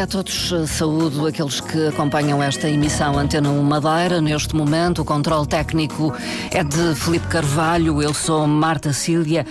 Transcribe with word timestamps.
dia 0.00 0.04
a 0.04 0.06
todos. 0.06 0.54
Saúdo 0.66 1.26
aqueles 1.26 1.60
que 1.60 1.88
acompanham 1.88 2.42
esta 2.42 2.70
emissão 2.70 3.18
Antena 3.18 3.50
1 3.50 3.62
Madeira. 3.62 4.20
Neste 4.20 4.56
momento, 4.56 5.02
o 5.02 5.04
controle 5.04 5.46
técnico 5.46 6.14
é 6.50 6.64
de 6.64 6.94
Felipe 6.94 7.26
Carvalho. 7.26 8.00
Eu 8.00 8.14
sou 8.14 8.46
Marta 8.46 8.94
Cília 8.94 9.44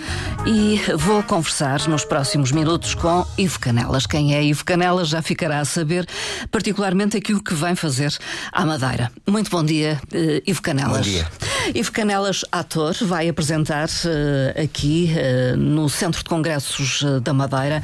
e 0.44 0.80
vou 0.96 1.22
conversar 1.22 1.86
nos 1.86 2.04
próximos 2.04 2.50
minutos 2.50 2.94
com 2.94 3.24
Ivo 3.38 3.60
Canelas. 3.60 4.06
Quem 4.06 4.34
é 4.34 4.42
Ivo 4.42 4.64
Canelas 4.64 5.08
já 5.08 5.22
ficará 5.22 5.60
a 5.60 5.64
saber, 5.64 6.04
particularmente 6.50 7.16
aquilo 7.16 7.40
que 7.40 7.54
vem 7.54 7.76
fazer 7.76 8.12
à 8.50 8.66
Madeira. 8.66 9.12
Muito 9.28 9.50
bom 9.50 9.62
dia, 9.62 10.00
eh, 10.12 10.42
Ivo 10.46 10.62
Canelas. 10.62 10.96
Bom 10.96 11.02
dia. 11.02 11.28
Ivo 11.74 11.92
Canelas, 11.92 12.44
ator, 12.50 12.96
vai 13.02 13.28
apresentar 13.28 13.86
uh, 13.86 14.62
aqui 14.64 15.12
uh, 15.14 15.56
no 15.56 15.88
Centro 15.88 16.24
de 16.24 16.28
Congressos 16.28 17.04
da 17.22 17.32
Madeira. 17.32 17.82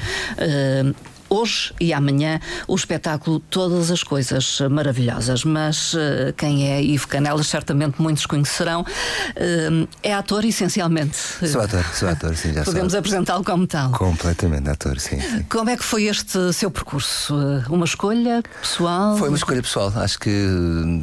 Hoje 1.29 1.73
e 1.81 1.93
amanhã 1.93 2.41
o 2.67 2.75
espetáculo 2.75 3.41
Todas 3.41 3.91
as 3.91 4.03
Coisas 4.03 4.61
Maravilhosas. 4.71 5.45
Mas 5.45 5.95
uh, 5.95 6.33
quem 6.37 6.71
é 6.71 6.83
Ivo 6.83 7.09
Canelas, 7.09 7.47
certamente 7.47 8.01
muitos 8.01 8.27
conhecerão. 8.27 8.83
Uh, 8.83 9.89
é 10.03 10.15
ator, 10.15 10.45
essencialmente. 10.45 11.17
Sou 11.17 11.61
ator, 11.61 11.85
sou 11.95 12.09
ator, 12.09 12.37
sim, 12.37 12.53
já 12.53 12.65
Podemos 12.65 12.95
apresentá-lo 12.95 13.45
como 13.45 13.67
tal. 13.67 13.91
Completamente 13.93 14.69
ator, 14.69 14.99
sim, 15.01 15.21
sim, 15.21 15.43
Como 15.49 15.71
é 15.71 15.77
que 15.77 15.85
foi 15.85 16.05
este 16.05 16.53
seu 16.53 16.71
percurso? 16.71 17.35
Uma 17.69 17.85
escolha 17.85 18.43
pessoal? 18.61 19.17
Foi 19.17 19.29
uma 19.29 19.37
escolha 19.37 19.63
pessoal. 19.63 19.93
Acho 19.97 20.19
que 20.19 20.31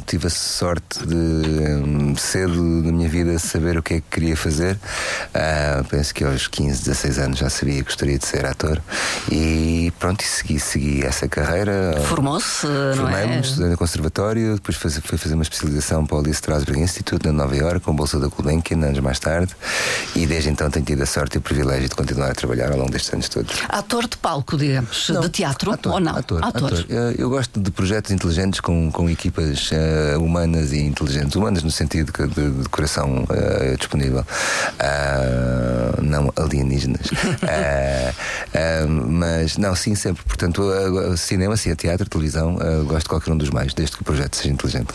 tive 0.06 0.26
a 0.26 0.30
sorte 0.30 1.04
de 1.06 1.14
um, 1.14 2.16
cedo 2.16 2.62
na 2.62 2.92
minha 2.92 3.08
vida 3.08 3.38
saber 3.38 3.78
o 3.78 3.82
que 3.82 3.94
é 3.94 4.00
que 4.00 4.06
queria 4.10 4.36
fazer. 4.36 4.76
Uh, 5.34 5.84
penso 5.88 6.14
que 6.14 6.24
aos 6.24 6.46
15, 6.46 6.84
16 6.84 7.18
anos 7.18 7.38
já 7.38 7.50
sabia 7.50 7.76
que 7.76 7.84
gostaria 7.84 8.18
de 8.18 8.26
ser 8.26 8.46
ator. 8.46 8.80
E 9.30 9.92
pronto, 9.98 10.13
e 10.22 10.26
segui, 10.26 10.60
segui 10.60 11.02
essa 11.04 11.28
carreira. 11.28 12.00
Formou-se, 12.06 12.66
não 12.66 13.08
é? 13.08 13.42
No 13.58 13.76
conservatório, 13.76 14.54
depois 14.54 14.76
fui, 14.76 14.90
fui 14.90 15.18
fazer 15.18 15.34
uma 15.34 15.42
especialização 15.42 16.06
para 16.06 16.16
o 16.16 16.20
Lee 16.20 16.32
Strasberg 16.32 16.80
Institute, 16.80 17.26
na 17.26 17.32
Nova 17.32 17.56
York, 17.56 17.80
com 17.80 17.94
bolsa 17.94 18.18
da 18.18 18.28
Gulbenkian, 18.28 18.84
anos 18.84 19.00
mais 19.00 19.18
tarde. 19.18 19.54
E 20.14 20.26
desde 20.26 20.50
então 20.50 20.70
tenho 20.70 20.84
tido 20.84 21.02
a 21.02 21.06
sorte 21.06 21.36
e 21.36 21.38
o 21.38 21.40
privilégio 21.40 21.88
de 21.88 21.94
continuar 21.94 22.30
a 22.30 22.34
trabalhar 22.34 22.70
ao 22.70 22.78
longo 22.78 22.90
destes 22.90 23.12
anos 23.12 23.28
todos. 23.28 23.54
Ator 23.68 24.08
de 24.08 24.16
palco, 24.16 24.56
digamos, 24.56 25.08
Não, 25.08 25.20
de 25.20 25.28
teatro 25.28 25.72
ator, 25.72 25.94
ou 25.94 26.00
não? 26.00 26.16
Ator, 26.16 26.44
ator. 26.44 26.86
Eu, 26.88 27.12
eu 27.12 27.30
gosto 27.30 27.60
de 27.60 27.70
projetos 27.70 28.10
inteligentes 28.10 28.60
com, 28.60 28.90
com 28.90 29.08
equipas 29.08 29.70
uh, 29.70 30.20
humanas 30.20 30.72
e 30.72 30.80
inteligentes. 30.80 31.34
Humanas 31.36 31.62
no 31.62 31.70
sentido 31.70 32.12
de, 32.12 32.26
de, 32.28 32.50
de 32.62 32.68
coração 32.68 33.24
uh, 33.24 33.76
disponível, 33.76 34.20
uh, 34.20 36.02
não 36.02 36.32
alienígenas. 36.36 37.06
mas, 39.08 39.56
não, 39.56 39.74
sim, 39.74 39.94
sempre. 40.04 40.24
Portanto, 40.24 40.62
cinema, 41.16 41.56
sim, 41.56 41.74
teatro, 41.74 42.08
televisão, 42.08 42.56
gosto 42.86 43.04
de 43.04 43.08
qualquer 43.08 43.32
um 43.32 43.36
dos 43.36 43.50
mais, 43.50 43.74
desde 43.74 43.96
que 43.96 44.02
o 44.02 44.04
projeto 44.04 44.36
seja 44.36 44.50
inteligente. 44.50 44.88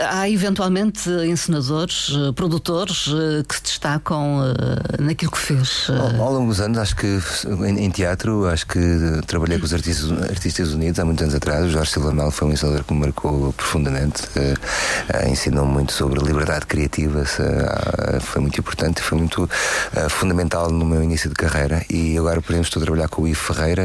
há 0.00 0.28
eventualmente 0.28 1.08
encenadores, 1.26 2.10
produtores 2.34 3.04
que 3.48 3.56
se 3.56 3.62
destacam 3.62 4.40
naquilo 4.98 5.30
que 5.30 5.38
fez? 5.38 5.86
Ao, 5.88 6.26
ao 6.26 6.32
longo 6.34 6.48
dos 6.48 6.60
anos, 6.60 6.78
acho 6.78 6.96
que 6.96 7.20
em, 7.66 7.84
em 7.84 7.90
teatro, 7.90 8.46
acho 8.46 8.66
que 8.66 8.78
trabalhei 9.26 9.58
com 9.58 9.64
os 9.64 9.72
artistas, 9.72 10.10
artistas 10.28 10.72
Unidos 10.72 10.98
há 10.98 11.04
muitos 11.04 11.22
anos 11.22 11.34
atrás. 11.34 11.66
O 11.66 11.70
Jorge 11.70 11.90
Silva 11.90 12.12
Melo 12.12 12.30
foi 12.30 12.48
um 12.48 12.52
ensinador 12.52 12.84
que 12.84 12.92
me 12.92 13.00
marcou 13.00 13.52
profundamente, 13.52 14.22
uh, 14.36 15.26
uh, 15.26 15.28
ensinou 15.28 15.66
muito 15.66 15.92
sobre 15.92 16.20
liberdade 16.24 16.66
criativa, 16.66 17.20
uh, 17.20 18.20
foi 18.20 18.40
muito 18.40 18.58
importante, 18.58 19.02
foi 19.02 19.18
muito 19.18 19.48
fundamental 20.08 20.70
no 20.70 20.84
meu 20.84 21.02
início 21.02 21.28
de 21.28 21.34
carreira. 21.34 21.84
E 21.88 22.16
agora, 22.18 22.40
por 22.40 22.52
exemplo, 22.52 22.68
estou 22.68 22.82
a 22.82 22.84
trabalhar 22.84 23.08
com 23.08 23.22
o 23.22 23.28
Ivo 23.28 23.38
Ferreira, 23.38 23.82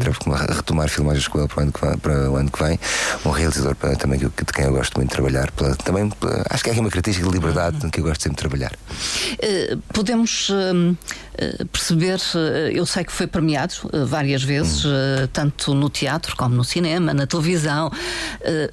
retomar 0.00 0.88
filmagens 0.88 1.28
com 1.28 1.38
ele 1.38 1.48
para 1.48 1.60
o 1.60 1.62
ano 1.62 1.72
que 1.72 1.86
vem, 1.86 1.98
para 1.98 2.30
o 2.30 2.36
ano 2.36 2.50
que 2.50 2.62
vem 2.62 2.78
um 3.24 3.30
realizador 3.30 3.74
para, 3.74 3.96
também 3.96 4.18
de 4.18 4.28
quem 4.28 4.64
eu 4.64 4.72
gosto 4.72 4.96
muito 4.96 5.10
de 5.10 5.14
trabalhar. 5.14 5.50
Pela, 5.52 5.74
também 5.76 6.08
pela, 6.10 6.44
acho 6.50 6.64
que 6.64 6.70
é 6.70 6.72
uma 6.72 6.90
característica 6.90 7.28
de 7.28 7.34
liberdade 7.34 7.78
uhum. 7.82 7.90
que 7.90 8.00
eu 8.00 8.04
gosto 8.04 8.22
sempre 8.22 8.36
de 8.36 8.48
trabalhar. 8.48 8.72
podemos 9.92 10.50
perceber, 11.72 12.20
eu 12.72 12.84
sei 12.84 13.04
que 13.04 13.12
foi 13.12 13.26
premiado 13.26 13.74
várias 14.06 14.42
vezes, 14.42 14.84
uhum. 14.84 14.92
tanto 15.32 15.74
no 15.74 15.88
teatro 15.88 16.36
como 16.36 16.54
no 16.54 16.64
cinema, 16.64 17.14
na 17.14 17.26
televisão, 17.26 17.90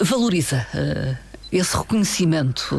valoriza 0.01 0.66
esse 1.52 1.75
reconhecimento 1.78 2.78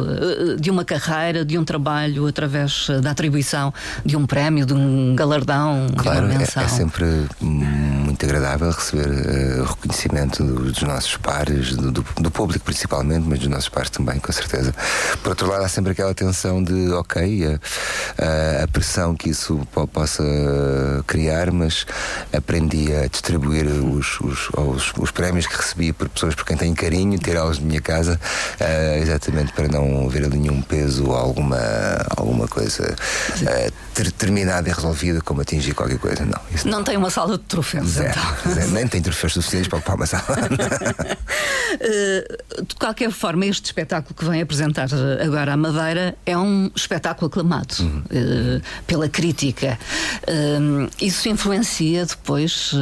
de 0.59 0.71
uma 0.71 0.85
carreira, 0.85 1.45
de 1.45 1.59
um 1.59 1.65
trabalho, 1.65 2.27
através 2.27 2.89
da 3.03 3.11
atribuição 3.11 3.73
de 4.05 4.17
um 4.17 4.27
prémio, 4.27 4.67
de 4.67 4.75
um 4.75 5.15
galardão, 5.15 5.87
claro, 5.97 6.21
de 6.21 6.27
uma 6.27 6.39
menção. 6.39 6.63
É, 6.63 6.67
é 6.67 6.69
sempre 6.69 7.27
muito 7.41 8.25
agradável 8.25 8.71
receber 8.71 9.09
uh, 9.09 9.65
reconhecimento 9.65 10.43
dos 10.45 10.83
nossos 10.83 11.17
pares, 11.17 11.75
do, 11.75 11.91
do, 11.91 12.05
do, 12.17 12.31
público 12.31 12.65
principalmente, 12.65 13.25
mas 13.27 13.39
dos 13.39 13.49
nossos 13.49 13.69
pares 13.69 13.91
também, 13.91 14.19
com 14.19 14.33
certeza. 14.33 14.75
Por 15.23 15.31
outro 15.31 15.49
lado, 15.49 15.65
há 15.65 15.69
sempre 15.69 15.93
aquela 15.93 16.15
tensão 16.15 16.63
de, 16.63 16.91
ok, 16.93 17.45
a, 17.47 18.61
a, 18.61 18.65
a 18.65 18.69
pressão 18.69 19.15
que 19.15 19.31
isso 19.31 19.61
possa 19.93 20.25
criar, 21.07 21.51
mas 21.53 21.87
aprendi 22.33 22.95
a 22.95 23.07
distribuir 23.07 23.67
os, 23.67 24.21
os, 24.21 24.51
os, 24.51 24.93
os 24.99 25.11
prémios 25.11 25.47
que 25.47 25.57
recebi 25.57 25.93
por 25.93 26.09
pessoas 26.09 26.35
por 26.35 26.45
quem 26.45 26.57
tenho 26.57 26.75
carinho, 26.75 27.19
tirá-los 27.19 27.59
de 27.59 27.65
minha 27.65 27.81
casa 27.81 28.19
exatamente 29.01 29.53
para 29.53 29.69
não 29.69 30.07
haver 30.07 30.25
ali 30.25 30.39
nenhum 30.39 30.61
peso 30.63 31.13
alguma, 31.13 31.59
alguma 32.17 32.49
coisa 32.49 32.95
ter, 33.99 34.13
terminada 34.13 34.69
e 34.69 34.73
resolvida 34.73 35.21
como 35.21 35.41
atingir 35.41 35.75
qualquer 35.75 35.99
coisa. 35.99 36.25
Não, 36.25 36.41
não, 36.65 36.79
não 36.79 36.85
tem 36.85 36.97
uma 36.97 37.11
sala 37.11 37.37
de 37.37 37.43
troféus. 37.45 37.89
Zero, 37.89 38.11
então. 38.11 38.37
zero, 38.55 38.71
nem 38.71 38.87
tem 38.87 39.03
troféus 39.03 39.33
suficientes 39.33 39.69
para 39.69 39.79
ocupar 39.79 39.97
uma 39.97 40.07
sala. 40.07 40.25
uh, 41.75 42.63
de 42.63 42.75
qualquer 42.77 43.11
forma, 43.11 43.47
este 43.47 43.67
espetáculo 43.67 44.15
que 44.15 44.25
vem 44.25 44.41
apresentar 44.41 44.89
agora 45.25 45.55
à 45.55 45.57
Madeira 45.57 46.17
é 46.25 46.39
um 46.39 46.71
espetáculo 46.77 47.27
aclamado 47.27 47.75
uhum. 47.81 48.03
pela 48.87 49.09
crítica. 49.09 49.79
isso 51.01 51.29
influencia 51.29 52.07
depois, 52.07 52.73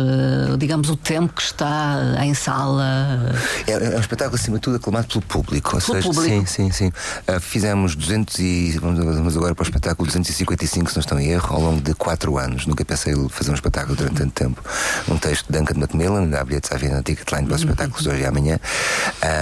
digamos, 0.59 0.91
o 0.91 0.97
tempo 0.97 1.33
que 1.33 1.43
está 1.43 2.17
em 2.23 2.35
sala? 2.35 3.35
É, 3.67 3.73
é 3.73 3.97
um 3.97 4.01
espetáculo, 4.01 4.37
acima 4.37 4.57
de 4.57 4.63
tudo, 4.63 4.77
aclamado 4.77 5.09
pelo 5.09 5.23
público. 5.23 5.75
Ou 5.75 5.81
seja, 5.81 6.03
público. 6.03 6.23
Sim, 6.23 6.45
sim, 6.47 6.71
sim. 6.71 6.93
Fizemos 7.41 7.95
200 7.95 8.39
e 8.39 8.79
vamos 8.79 9.37
agora 9.37 9.55
para 9.55 9.63
o 9.63 9.67
espetáculo 9.67 10.07
255, 10.07 10.91
se 10.91 10.97
não 10.97 11.01
estou 11.07 11.21
em 11.21 11.29
erro, 11.29 11.55
ao 11.55 11.61
longo 11.61 11.81
de 11.81 11.95
4 11.95 12.37
anos. 12.39 12.67
Nunca 12.67 12.85
pensei 12.85 13.15
fazer 13.31 13.51
um 13.51 13.55
espetáculo 13.55 13.97
durante 13.97 14.17
tanto 14.17 14.33
tempo. 14.33 14.63
Um 15.09 15.17
texto 15.17 15.47
de 15.51 15.59
Duncan 15.59 15.79
Macmillan, 15.79 16.27
da 16.29 16.45
bilhetes 16.45 16.71
à 16.73 16.77
venda 16.77 16.97
na 16.97 17.03
Ticketline 17.03 17.47
para 17.47 17.55
os 17.55 17.61
espetáculos 17.63 18.07
hoje 18.07 18.23
e 18.23 18.27
amanhã, 18.27 18.59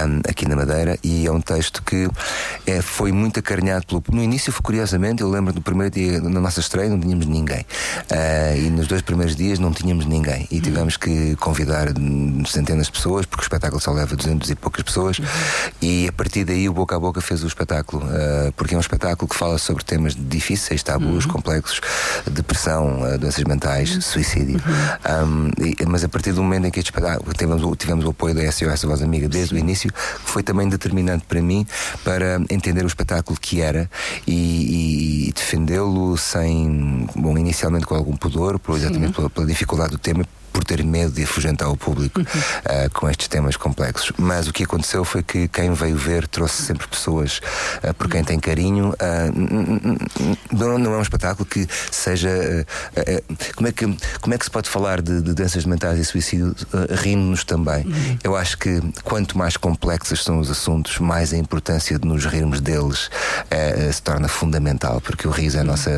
um, 0.07 0.29
aqui 0.29 0.47
na 0.47 0.55
Madeira, 0.55 0.97
e 1.03 1.25
é 1.25 1.31
um 1.31 1.41
texto 1.41 1.81
que 1.83 2.07
é, 2.65 2.81
foi 2.81 3.11
muito 3.11 3.39
acarinhado 3.39 3.85
pelo. 3.85 4.03
No 4.15 4.23
início, 4.23 4.53
curiosamente, 4.61 5.21
eu 5.21 5.29
lembro 5.29 5.51
do 5.51 5.61
primeiro 5.61 5.93
dia, 5.93 6.21
na 6.21 6.39
nossa 6.39 6.59
estreia, 6.59 6.89
não 6.89 6.99
tínhamos 6.99 7.25
ninguém. 7.25 7.65
Uh, 8.11 8.57
e 8.57 8.69
nos 8.69 8.87
dois 8.87 9.01
primeiros 9.01 9.35
dias 9.35 9.59
não 9.59 9.71
tínhamos 9.71 10.05
ninguém. 10.05 10.47
E 10.51 10.61
tivemos 10.61 10.95
que 10.95 11.35
convidar 11.37 11.87
centenas 12.47 12.85
de 12.85 12.93
pessoas, 12.93 13.25
porque 13.25 13.41
o 13.41 13.45
espetáculo 13.45 13.81
só 13.81 13.91
leva 13.91 14.15
200 14.15 14.49
e 14.49 14.55
poucas 14.55 14.83
pessoas. 14.83 15.19
E 15.81 16.07
a 16.07 16.11
partir 16.11 16.45
daí 16.45 16.69
o 16.69 16.73
Boca 16.73 16.95
a 16.95 16.99
Boca 16.99 17.19
fez 17.21 17.43
o 17.43 17.47
espetáculo, 17.47 18.05
uh, 18.05 18.51
porque 18.55 18.75
é 18.75 18.77
um 18.77 18.81
espetáculo 18.81 19.27
que 19.27 19.35
fala 19.35 19.57
sobre 19.57 19.83
temas 19.83 20.15
difíceis, 20.15 20.83
tabus, 20.83 21.25
uhum. 21.25 21.31
complexos, 21.31 21.54
depressão, 22.29 23.01
uh, 23.01 23.17
doenças 23.17 23.43
mentais, 23.43 23.95
uhum. 23.95 24.01
suicídio. 24.01 24.61
Uhum. 24.65 25.49
Um, 25.49 25.51
e, 25.63 25.85
mas 25.85 26.03
a 26.03 26.09
partir 26.09 26.31
do 26.31 26.41
momento 26.43 26.67
em 26.67 26.71
que 26.71 26.79
este 26.79 26.91
espetáculo 26.91 27.33
tivemos, 27.33 27.77
tivemos 27.77 28.05
o 28.05 28.09
apoio 28.09 28.35
da 28.35 28.51
SOS 28.51 28.83
Voz 28.83 29.01
Amiga 29.01 29.27
desde 29.27 29.49
Sim. 29.49 29.55
o 29.55 29.59
início, 29.59 29.91
foi 29.95 30.43
também 30.43 30.67
determinante 30.67 31.25
para 31.25 31.41
mim 31.41 31.65
para 32.03 32.41
entender 32.49 32.83
o 32.83 32.87
espetáculo 32.87 33.37
que 33.39 33.61
era 33.61 33.89
e, 34.27 35.27
e 35.29 35.33
defendê-lo 35.33 36.17
sem, 36.17 37.07
bom, 37.15 37.37
inicialmente 37.37 37.85
com 37.85 37.95
algum 37.95 38.15
pudor, 38.15 38.59
por, 38.59 38.77
exatamente 38.77 39.13
pela, 39.13 39.29
pela 39.29 39.45
dificuldade 39.45 39.91
do 39.91 39.97
tema 39.97 40.25
por 40.55 40.63
ter 40.63 40.81
medo 40.85 41.11
de 41.11 41.23
afugentar 41.23 41.69
o 41.69 41.75
público 41.75 42.21
uhum. 42.21 42.25
uh, 42.25 42.89
com 42.93 43.09
estes 43.09 43.27
temas 43.27 43.57
complexos. 43.57 44.13
Mas 44.17 44.47
o 44.47 44.53
que 44.53 44.63
aconteceu 44.63 45.03
foi 45.03 45.21
que 45.21 45.49
quem 45.49 45.73
veio 45.73 45.97
ver 45.97 46.29
trouxe 46.29 46.63
sempre 46.63 46.87
pessoas 46.87 47.41
uh, 47.83 47.93
por 47.95 48.09
quem 48.09 48.23
tem 48.23 48.39
carinho. 48.39 48.91
Uh, 48.91 50.35
não, 50.49 50.77
não, 50.79 50.93
é 50.93 50.97
um 50.97 51.01
espetáculo 51.01 51.45
que 51.45 51.67
seja. 51.91 52.65
como, 53.55 53.67
é 53.67 53.73
que, 53.73 53.97
como 54.21 54.33
é 54.33 54.37
que 54.37 54.45
se 54.45 54.51
pode 54.51 54.69
falar 54.69 55.01
de, 55.01 55.21
de 55.21 55.33
doenças 55.33 55.65
mentais 55.65 55.99
e 55.99 56.05
suicídio 56.05 56.55
rindo-nos 57.01 57.43
também? 57.43 57.85
Uhum. 57.85 58.17
Eu 58.23 58.37
acho 58.37 58.57
que 58.57 58.81
quanto 59.03 59.37
mais 59.37 59.57
complexos 59.57 60.23
são 60.23 60.39
os 60.39 60.49
assuntos, 60.49 60.99
mais 60.99 61.33
a 61.33 61.37
importância 61.37 61.99
de 61.99 62.07
nos 62.07 62.23
rirmos 62.23 62.61
deles 62.61 63.09
se 63.91 64.01
torna 64.01 64.27
fundamental, 64.29 65.01
porque 65.01 65.27
o 65.27 65.31
riso 65.31 65.57
é 65.57 65.61
a 65.61 65.63
nossa, 65.63 65.91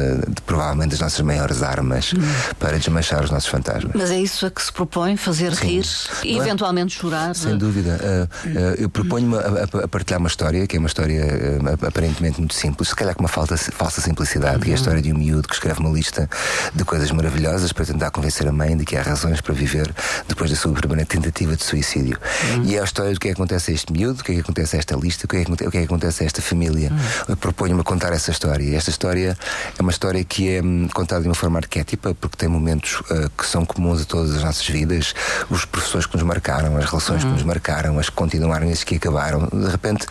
provavelmente, 0.46 0.96
as 0.96 1.00
nossas 1.00 1.22
maiores 1.22 1.62
armas 1.62 2.14
uhum. 2.14 2.22
para 2.58 2.80
desmanchar 2.80 3.24
os 3.24 3.30
nossos 3.30 3.50
fantasmas. 3.50 3.92
Mas 3.94 4.10
é 4.10 4.20
isso 4.20 4.47
que 4.50 4.62
se 4.62 4.72
propõe 4.72 5.18
fazer 5.18 5.56
Sim. 5.56 5.68
rir 5.68 5.86
e 6.24 6.38
é? 6.38 6.42
eventualmente 6.42 6.94
chorar. 6.94 7.36
Sem 7.36 7.58
dúvida. 7.58 8.00
Uh, 8.02 8.48
uh, 8.48 8.60
eu 8.78 8.90
proponho-me 8.90 9.36
a, 9.36 9.84
a, 9.84 9.88
partilhar 9.88 10.20
uma 10.20 10.28
história, 10.28 10.66
que 10.68 10.76
é 10.76 10.80
uma 10.80 10.88
história 10.88 11.24
uh, 11.26 11.86
aparentemente 11.86 12.40
muito 12.40 12.54
simples, 12.54 12.90
se 12.90 12.96
calhar 12.96 13.16
com 13.16 13.22
uma 13.22 13.30
falta, 13.30 13.58
falsa 13.58 14.02
simplicidade, 14.02 14.56
uhum. 14.56 14.62
que 14.62 14.70
é 14.70 14.74
a 14.74 14.76
história 14.76 15.02
de 15.02 15.12
um 15.12 15.18
miúdo 15.18 15.48
que 15.48 15.54
escreve 15.54 15.80
uma 15.80 15.90
lista 15.90 16.30
de 16.74 16.84
coisas 16.84 17.12
maravilhosas 17.12 17.72
para 17.72 17.86
tentar 17.86 18.12
convencer 18.12 18.48
a 18.48 18.52
mãe 18.52 18.76
de 18.76 18.86
que 18.86 18.96
há 18.96 19.02
razões 19.02 19.42
para 19.42 19.54
viver 19.54 19.94
depois 20.28 20.50
da 20.50 20.56
sua 20.56 20.74
primeira 20.74 21.06
tentativa 21.06 21.56
de 21.56 21.64
suicídio. 21.64 22.18
Uhum. 22.56 22.64
E 22.64 22.76
é 22.76 22.82
a 22.82 22.84
história 22.84 23.14
do 23.14 23.20
que 23.20 23.28
é 23.28 23.32
que 23.32 23.38
acontece 23.38 23.72
a 23.72 23.74
este 23.74 23.92
miúdo, 23.92 24.22
o 24.22 24.24
que 24.24 24.32
é 24.32 24.36
que 24.36 24.42
acontece 24.42 24.76
a 24.76 24.80
esta 24.80 24.96
lista, 24.96 25.26
o 25.26 25.28
que 25.28 25.38
é 25.38 25.46
que, 25.46 25.56
que, 25.56 25.66
é 25.66 25.70
que 25.70 25.78
acontece 25.78 26.24
a 26.24 26.26
esta 26.26 26.42
família. 26.42 26.90
Uhum. 26.90 26.98
Eu 27.30 27.38
proponho-me 27.38 27.82
a 27.82 27.84
contar 27.84 28.14
essa 28.14 28.32
história. 28.32 28.64
E 28.64 28.76
esta 28.76 28.90
história 28.90 29.38
é 29.78 29.82
uma 29.82 29.92
história 29.92 30.24
que 30.24 30.50
é 30.50 30.62
hum, 30.62 30.88
contada 30.94 31.22
de 31.22 31.28
uma 31.28 31.36
forma 31.36 31.60
arquétipa, 31.60 32.16
porque 32.16 32.38
tem 32.38 32.50
momentos 32.50 33.02
que 33.38 33.46
são 33.46 33.66
comuns 33.66 34.02
a 34.02 34.06
todas 34.06 34.37
as 34.38 34.44
nossas 34.44 34.68
vidas, 34.68 35.14
os 35.50 35.66
professores 35.66 36.06
que 36.06 36.16
nos 36.16 36.24
marcaram, 36.24 36.78
as 36.78 36.86
relações 36.86 37.24
uhum. 37.24 37.30
que 37.30 37.36
nos 37.36 37.44
marcaram, 37.44 38.00
as 38.00 38.10
que 38.10 38.16
continuaram 38.16 38.68
e 38.70 38.72
as 38.72 38.84
que 38.84 38.96
acabaram. 38.96 39.48
De 39.52 39.70
repente, 39.70 40.06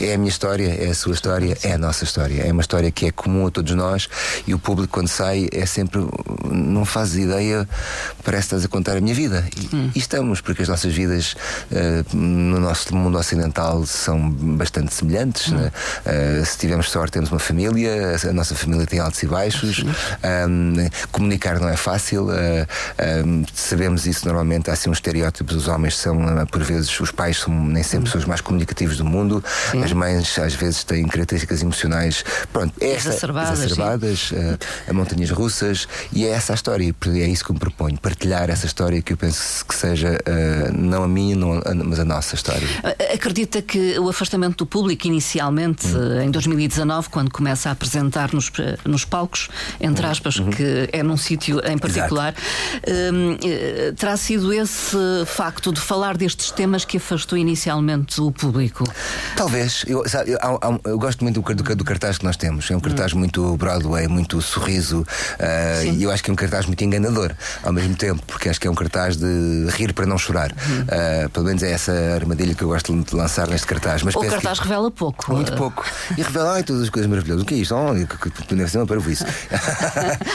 é 0.00 0.14
a 0.14 0.18
minha 0.18 0.30
história, 0.30 0.68
é 0.68 0.90
a 0.90 0.94
sua 0.94 1.12
história, 1.12 1.56
é 1.62 1.72
a 1.72 1.78
nossa 1.78 2.04
história. 2.04 2.42
É 2.42 2.52
uma 2.52 2.62
história 2.62 2.90
que 2.90 3.06
é 3.06 3.12
comum 3.12 3.46
a 3.46 3.50
todos 3.50 3.74
nós 3.74 4.08
e 4.46 4.54
o 4.54 4.58
público, 4.58 4.92
quando 4.92 5.08
sai, 5.08 5.48
é 5.52 5.66
sempre. 5.66 6.00
Não 6.44 6.84
faz 6.84 7.16
ideia, 7.16 7.68
parece 8.24 8.48
que 8.48 8.54
estás 8.54 8.64
a 8.64 8.68
contar 8.68 8.96
a 8.96 9.00
minha 9.00 9.14
vida. 9.14 9.44
E, 9.56 9.74
uhum. 9.74 9.90
e 9.94 9.98
estamos, 9.98 10.40
porque 10.40 10.62
as 10.62 10.68
nossas 10.68 10.92
vidas 10.92 11.34
uh, 11.70 12.16
no 12.16 12.60
nosso 12.60 12.94
mundo 12.94 13.18
ocidental 13.18 13.84
são 13.86 14.30
bastante 14.30 14.94
semelhantes. 14.94 15.48
Uhum. 15.48 15.58
Né? 15.58 15.72
Uh, 16.06 16.46
se 16.46 16.58
tivermos 16.58 16.90
sorte, 16.90 17.12
temos 17.12 17.30
uma 17.30 17.38
família, 17.38 18.16
a 18.28 18.32
nossa 18.32 18.54
família 18.54 18.86
tem 18.86 19.00
altos 19.00 19.22
e 19.22 19.26
baixos. 19.26 19.84
Um, 20.48 20.88
comunicar 21.10 21.58
não 21.60 21.68
é 21.68 21.76
fácil, 21.76 22.26
uh, 22.26 23.26
um, 23.26 23.44
sabemos 23.72 24.06
isso 24.06 24.26
normalmente. 24.26 24.70
Há 24.70 24.74
assim 24.74 24.90
um 24.90 24.92
estereótipo: 24.92 25.54
os 25.54 25.66
homens 25.66 25.96
são, 25.96 26.18
por 26.50 26.62
vezes, 26.62 27.00
os 27.00 27.10
pais 27.10 27.38
são 27.38 27.52
nem 27.64 27.82
sempre 27.82 28.06
pessoas 28.06 28.24
mais 28.24 28.40
comunicativas 28.40 28.96
do 28.98 29.04
mundo, 29.04 29.42
sim. 29.70 29.82
as 29.82 29.92
mães 29.92 30.38
às 30.38 30.54
vezes 30.54 30.84
têm 30.84 31.06
características 31.06 31.62
emocionais 31.62 32.24
pronto, 32.52 32.74
é 32.80 32.92
esta, 32.92 33.08
exacerbadas, 33.08 33.58
exacerbadas 33.62 34.30
uh, 34.32 34.58
a 34.88 34.92
montanhas 34.92 35.30
russas, 35.30 35.88
e 36.12 36.24
é 36.26 36.30
essa 36.30 36.52
a 36.52 36.54
história, 36.54 36.94
é 37.06 37.26
isso 37.26 37.44
que 37.44 37.52
me 37.52 37.58
proponho, 37.58 37.98
partilhar 37.98 38.50
essa 38.50 38.66
história 38.66 39.00
que 39.00 39.12
eu 39.12 39.16
penso 39.16 39.64
que 39.64 39.74
seja 39.74 40.18
uh, 40.18 40.72
não 40.76 41.02
a 41.02 41.08
minha, 41.08 41.34
não 41.34 41.54
a, 41.54 41.74
mas 41.74 41.98
a 41.98 42.04
nossa 42.04 42.34
história. 42.34 42.68
Acredita 43.12 43.62
que 43.62 43.98
o 43.98 44.08
afastamento 44.08 44.58
do 44.58 44.66
público, 44.66 45.06
inicialmente, 45.06 45.86
hum. 45.86 46.20
em 46.20 46.30
2019, 46.30 47.08
quando 47.08 47.30
começa 47.30 47.68
a 47.68 47.72
apresentar 47.72 48.32
nos, 48.32 48.50
nos 48.84 49.04
palcos, 49.04 49.48
entre 49.80 50.06
hum. 50.06 50.10
aspas, 50.10 50.36
uhum. 50.36 50.50
que 50.50 50.88
é 50.92 51.02
num 51.02 51.16
sítio 51.16 51.60
em 51.64 51.78
particular, 51.78 52.34
um, 53.12 53.36
terá 53.96 54.16
sido 54.16 54.52
esse 54.52 54.96
facto 55.26 55.72
de 55.72 55.80
falar 55.80 56.16
destes 56.16 56.50
temas 56.50 56.84
que 56.84 56.96
afastou 56.96 57.38
inicialmente 57.38 58.20
o 58.20 58.30
público? 58.30 58.84
Talvez. 59.36 59.84
Eu, 59.86 60.08
sabe, 60.08 60.32
eu, 60.32 60.38
eu, 60.40 60.80
eu 60.84 60.98
gosto 60.98 61.22
muito 61.24 61.40
do, 61.40 61.54
do, 61.54 61.76
do, 61.76 61.84
cartaz 61.84 62.18
que 62.18 62.24
nós 62.24 62.36
temos. 62.36 62.70
É 62.70 62.76
um 62.76 62.80
cartaz 62.80 63.12
hum. 63.12 63.18
muito 63.18 63.56
Broadway, 63.56 64.08
muito 64.08 64.40
sorriso, 64.40 65.00
uh, 65.00 65.84
e 65.94 66.02
eu 66.02 66.10
acho 66.10 66.22
que 66.22 66.30
é 66.30 66.32
um 66.32 66.36
cartaz 66.36 66.66
muito 66.66 66.82
enganador 66.82 67.32
ao 67.62 67.72
mesmo 67.72 67.94
tempo, 67.94 68.22
porque 68.26 68.48
acho 68.48 68.60
que 68.60 68.66
é 68.66 68.70
um 68.70 68.74
cartaz 68.74 69.16
de 69.16 69.66
rir 69.70 69.92
para 69.92 70.06
não 70.06 70.18
chorar. 70.18 70.52
Hum. 70.52 70.82
Uh, 70.82 71.30
pelo 71.30 71.46
menos 71.46 71.62
é 71.62 71.72
essa 71.72 71.92
armadilha 72.14 72.54
que 72.54 72.62
eu 72.62 72.68
gosto 72.68 72.92
de 72.94 73.14
lançar 73.14 73.48
neste 73.48 73.66
cartaz. 73.66 74.02
Mas 74.02 74.14
o 74.14 74.20
cartaz 74.20 74.58
que... 74.58 74.64
revela 74.64 74.90
pouco. 74.90 75.32
Muito 75.32 75.52
pouco. 75.54 75.84
E 76.16 76.22
revela 76.22 76.54
ai, 76.54 76.62
todas 76.62 76.82
as 76.82 76.90
coisas 76.90 77.08
maravilhosas. 77.08 77.42
O 77.42 77.46
que 77.46 77.54
é 77.54 77.58
isto? 77.58 77.74
Oh, 77.74 77.94
deve 78.54 78.70
ser 78.70 78.78
uma 78.78 78.86
parvoíce. 78.86 79.24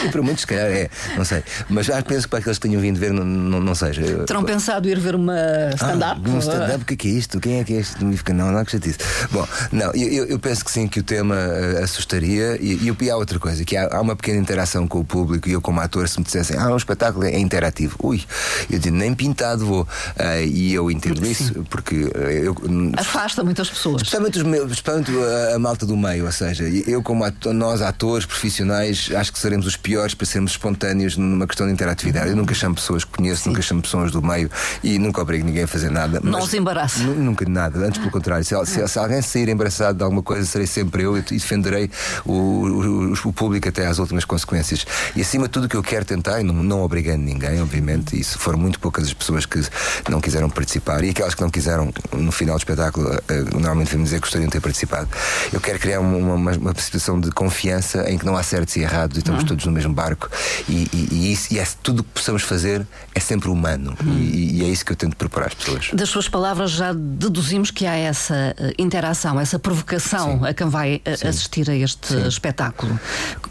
e 0.06 0.10
para 0.10 0.22
muitos, 0.22 0.42
se 0.42 0.48
calhar, 0.48 0.68
é, 0.68 0.90
não 1.16 1.26
sei. 1.26 1.44
Mas 1.70 1.90
ah, 1.90 2.02
penso 2.02 2.24
que 2.24 2.30
para 2.30 2.40
aqueles 2.40 2.58
que 2.58 2.68
tenham 2.68 2.82
vindo 2.82 3.00
ver, 3.00 3.12
não, 3.24 3.50
não, 3.50 3.60
não 3.62 3.76
seja. 3.76 4.02
Terão 4.26 4.44
pensado 4.44 4.88
ir 4.88 5.00
ver 5.00 5.16
uma 5.16 5.36
stand-up? 5.76 6.22
Ah, 6.24 6.30
um 6.30 6.40
stand-up, 6.40 6.84
o 6.84 6.86
que 6.86 6.94
é 6.94 6.98
que 6.98 7.08
é 7.08 7.12
isto? 7.12 7.40
Quem 7.40 7.60
é 7.60 7.64
que 7.64 7.74
é 7.74 7.80
isto? 7.80 7.98
Não, 8.34 8.52
não, 8.52 8.66
que 8.66 8.72
chatice. 8.72 8.98
Bom, 9.32 9.48
não, 9.72 9.92
eu, 9.94 10.26
eu 10.26 10.40
penso 10.40 10.64
que 10.64 10.72
sim, 10.72 10.88
que 10.88 11.00
o 11.00 11.04
tema 11.04 11.36
uh, 11.36 11.84
assustaria. 11.84 12.58
E, 12.62 12.94
e, 13.00 13.10
há 13.10 13.16
outra 13.16 13.40
coisa, 13.40 13.64
que 13.64 13.76
há, 13.76 13.88
há, 13.92 14.02
uma 14.02 14.16
pequena 14.16 14.40
interação 14.40 14.88
com 14.88 15.00
o 15.00 15.06
público. 15.06 15.48
E 15.50 15.54
eu, 15.54 15.62
como 15.62 15.80
ator, 15.80 16.08
se 16.08 16.20
me 16.20 16.26
dissessem, 16.26 16.58
ah, 16.58 16.70
um 16.70 16.78
espetáculo 16.78 17.26
é 17.26 17.40
interativo. 17.40 17.96
Ui, 18.04 18.24
eu 18.70 18.80
digo, 18.80 18.96
nem 18.96 19.14
pintado 19.14 19.66
vou. 19.66 19.82
Uh, 19.84 20.46
e 20.46 20.74
eu 20.74 20.92
entendo 20.92 21.24
sim. 21.26 21.32
isso, 21.32 21.66
porque 21.70 21.96
uh, 21.96 22.18
eu. 22.18 22.56
Afasta 22.98 23.44
muitas 23.44 23.70
pessoas. 23.70 24.02
Especialmente, 24.02 24.38
os 24.38 24.44
meus, 24.44 24.72
especialmente 24.72 25.12
a, 25.54 25.60
malta 25.60 25.86
do 25.86 25.98
meio, 25.98 26.26
ou 26.26 26.32
seja, 26.32 26.64
eu, 26.64 27.02
como 27.02 27.24
ator, 27.24 27.54
nós, 27.54 27.82
atores 27.82 28.26
profissionais, 28.26 29.10
acho 29.16 29.32
que 29.32 29.40
seremos 29.40 29.66
os 29.66 29.76
piores 29.76 30.14
para 30.14 30.26
sermos 30.26 30.52
espontâneos 30.52 31.18
numa 31.18 31.48
questão 31.48 31.66
de 31.68 31.74
interatividade. 31.74 32.30
Eu 32.30 32.36
nunca 32.36 32.54
chamo 32.54 32.76
pessoas 32.76 33.04
conheço, 33.16 33.48
nunca 33.48 33.62
chamo 33.62 33.82
pessoas 33.82 34.12
do 34.12 34.22
meio 34.22 34.50
e 34.84 34.98
nunca 35.00 35.22
obrigo 35.22 35.46
ninguém 35.46 35.64
a 35.64 35.68
fazer 35.68 35.90
nada. 35.90 36.20
Não 36.24 36.40
os 36.40 36.54
embaraça. 36.54 37.04
Nunca 37.04 37.48
nada, 37.48 37.80
antes 37.80 38.00
pelo 38.00 38.12
contrário. 38.12 38.44
Se, 38.44 38.56
se, 38.66 38.88
se, 38.88 39.00
alguém 39.00 39.22
sair 39.22 39.50
embaraçado 39.50 39.98
de 39.98 40.04
alguma 40.04 40.24
coisa, 40.24 40.46
serei 40.46 40.68
sempre 40.68 41.04
eu 41.04 41.18
e 41.18 41.22
defenderei 41.22 41.90
o, 42.26 42.34
o, 42.34 43.14
o, 43.14 43.34
público 43.34 43.68
até 43.70 43.86
às 43.86 44.00
últimas 44.00 44.26
consequências. 44.26 44.86
E 45.16 45.22
acima 45.22 45.46
de 45.46 45.52
tudo, 45.52 45.66
o 45.66 45.70
que 45.70 45.76
eu 45.76 45.84
quero 45.84 46.06
tentar, 46.06 46.40
e 46.40 46.44
não, 46.44 46.54
não 46.54 46.82
obrigando 46.82 47.24
ninguém, 47.24 47.62
obviamente, 47.62 48.20
e 48.20 48.24
se 48.24 48.38
foram 48.38 48.58
muito 48.58 48.80
poucas 48.80 49.06
as 49.06 49.14
pessoas 49.14 49.46
que 49.46 49.62
não 50.10 50.20
quiseram 50.20 50.50
participar 50.50 51.04
e 51.04 51.10
aquelas 51.10 51.36
que 51.36 51.42
não 51.42 51.50
quiseram, 51.50 51.94
no 52.14 52.32
final 52.32 52.56
do 52.56 52.60
espetáculo, 52.60 53.08
uh, 53.10 53.60
normalmente 53.60 53.92
vamos 53.92 54.06
dizer 54.06 54.18
que 54.18 54.22
gostariam 54.22 54.48
de 54.48 54.54
ter 54.54 54.62
participado. 54.62 55.08
Eu 55.52 55.60
quero 55.60 55.80
criar 55.80 56.00
uma, 56.00 56.18
uma, 56.18 56.52
uma 56.52 56.74
situação 56.76 57.20
de 57.20 57.32
confiança 57.32 58.10
em 58.10 58.18
que 58.18 58.26
não 58.26 58.36
há 58.36 58.44
certos 58.44 58.76
e 58.76 58.82
errados 58.82 59.18
e 59.18 59.20
estamos 59.20 59.42
uhum. 59.42 59.48
todos 59.48 59.66
no 59.66 59.72
mesmo 59.72 59.94
barco 59.94 60.30
e, 60.68 60.88
e, 60.94 61.08
e, 61.12 61.34
isso, 61.34 61.54
e 61.54 61.60
é, 61.60 61.68
tudo 61.82 62.00
o 62.00 62.04
que 62.04 62.10
possamos 62.12 62.44
fazer 62.44 62.86
é 63.18 63.20
sempre 63.20 63.50
humano 63.50 63.96
uhum. 64.00 64.14
e, 64.14 64.60
e, 64.60 64.64
é 64.64 64.68
isso 64.68 64.86
que 64.86 64.92
eu 64.92 64.96
tento 64.96 65.16
propor 65.16 65.44
às 65.44 65.54
pessoas. 65.54 65.90
Das 65.94 66.08
suas 66.10 66.30
palavras 66.30 66.72
já 66.72 66.94
deduzimos 66.94 67.72
que 67.72 67.86
há 67.86 67.96
essa 67.96 68.56
uh, 68.60 68.72
interação, 68.78 69.40
essa 69.40 69.58
provocação 69.58 70.40
Sim. 70.40 70.48
a 70.48 70.54
quem 70.54 70.70
vai 70.70 70.98
uh, 70.98 71.28
assistir 71.28 71.70
a 71.70 71.76
este 71.76 72.10
Sim. 72.10 72.28
espetáculo. 72.28 73.00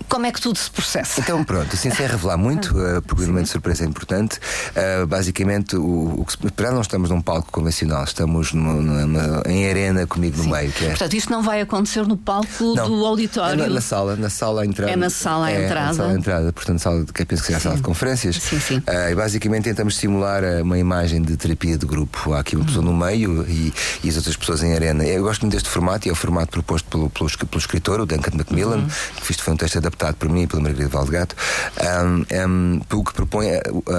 Como 0.08 0.24
é 0.24 0.30
que 0.30 0.40
tudo 0.40 0.56
se 0.56 0.70
processa? 0.70 1.20
Então 1.20 1.42
pronto, 1.42 1.74
assim 1.74 1.90
sem 1.90 2.06
revelar 2.06 2.36
muito, 2.36 2.66
uh, 2.78 3.02
porque 3.06 3.22
o 3.22 3.24
elemento 3.24 3.46
de 3.46 3.50
surpresa 3.50 3.84
é 3.84 3.86
importante. 3.88 4.38
Uh, 4.70 5.06
basicamente, 5.06 5.76
o, 5.76 6.20
o 6.20 6.24
que 6.24 6.50
para 6.52 6.70
não 6.70 6.80
estamos 6.80 7.10
num 7.10 7.20
palco 7.20 7.50
convencional, 7.50 8.04
estamos 8.04 8.52
numa, 8.52 8.74
numa, 8.74 9.42
em 9.46 9.68
arena 9.68 10.06
comigo 10.06 10.36
Sim. 10.36 10.44
no 10.44 10.50
meio. 10.50 10.72
É... 10.80 10.88
Portanto, 10.90 11.14
isto 11.14 11.30
não 11.30 11.42
vai 11.42 11.60
acontecer 11.60 12.06
no 12.06 12.16
palco 12.16 12.74
não, 12.74 12.88
do 12.88 13.04
auditório. 13.04 13.64
É 13.64 13.66
na, 13.66 13.74
na, 13.74 13.80
sala, 13.80 14.14
na 14.14 14.30
sala 14.30 14.62
à 14.62 14.66
entrada. 14.66 14.92
É 14.92 14.96
na 14.96 15.10
sala 15.10 15.46
à 15.46 15.50
é, 15.50 15.64
entrada. 15.64 15.86
Na 15.88 15.94
sala 15.94 16.12
à 16.12 16.14
entrada, 16.14 16.52
portanto, 16.52 16.78
sala 16.78 17.04
de, 17.04 17.12
que 17.12 17.24
penso 17.24 17.42
que 17.42 17.46
seja 17.46 17.58
a 17.58 17.60
sala 17.60 17.76
de 17.76 17.82
conferências. 17.82 18.36
Sim, 18.36 18.60
sim. 18.60 18.78
Uh, 18.78 19.10
basicamente 19.26 19.64
tentamos 19.64 19.96
simular 19.96 20.44
uma 20.62 20.78
imagem 20.78 21.20
de 21.20 21.36
terapia 21.36 21.76
de 21.76 21.84
grupo. 21.84 22.32
Há 22.32 22.38
aqui 22.38 22.54
uma 22.54 22.64
pessoa 22.64 22.84
no 22.84 22.94
meio 22.94 23.44
e, 23.48 23.74
e, 24.04 24.08
as 24.08 24.16
outras 24.16 24.36
pessoas 24.36 24.62
em 24.62 24.72
arena. 24.72 25.04
Eu 25.04 25.24
gosto 25.24 25.42
muito 25.42 25.54
deste 25.54 25.68
formato 25.68 26.06
e 26.06 26.10
é 26.10 26.12
o 26.12 26.14
formato 26.14 26.52
proposto 26.52 26.86
pelo, 26.88 27.10
pelo, 27.10 27.28
pelo 27.28 27.58
escritor, 27.58 28.00
o 28.00 28.06
Duncan 28.06 28.36
Macmillan, 28.36 28.76
uhum. 28.76 28.88
que 29.20 29.32
isto 29.32 29.42
foi 29.42 29.54
um 29.54 29.56
texto 29.56 29.78
adaptado 29.78 30.14
por 30.14 30.28
mim 30.28 30.42
e 30.42 30.46
pela 30.46 30.62
Margarida 30.62 30.88
Valdegato. 30.88 31.34
Um, 32.04 32.24
um, 32.48 32.80
o 32.92 33.04
que 33.04 33.12
propõe. 33.14 33.48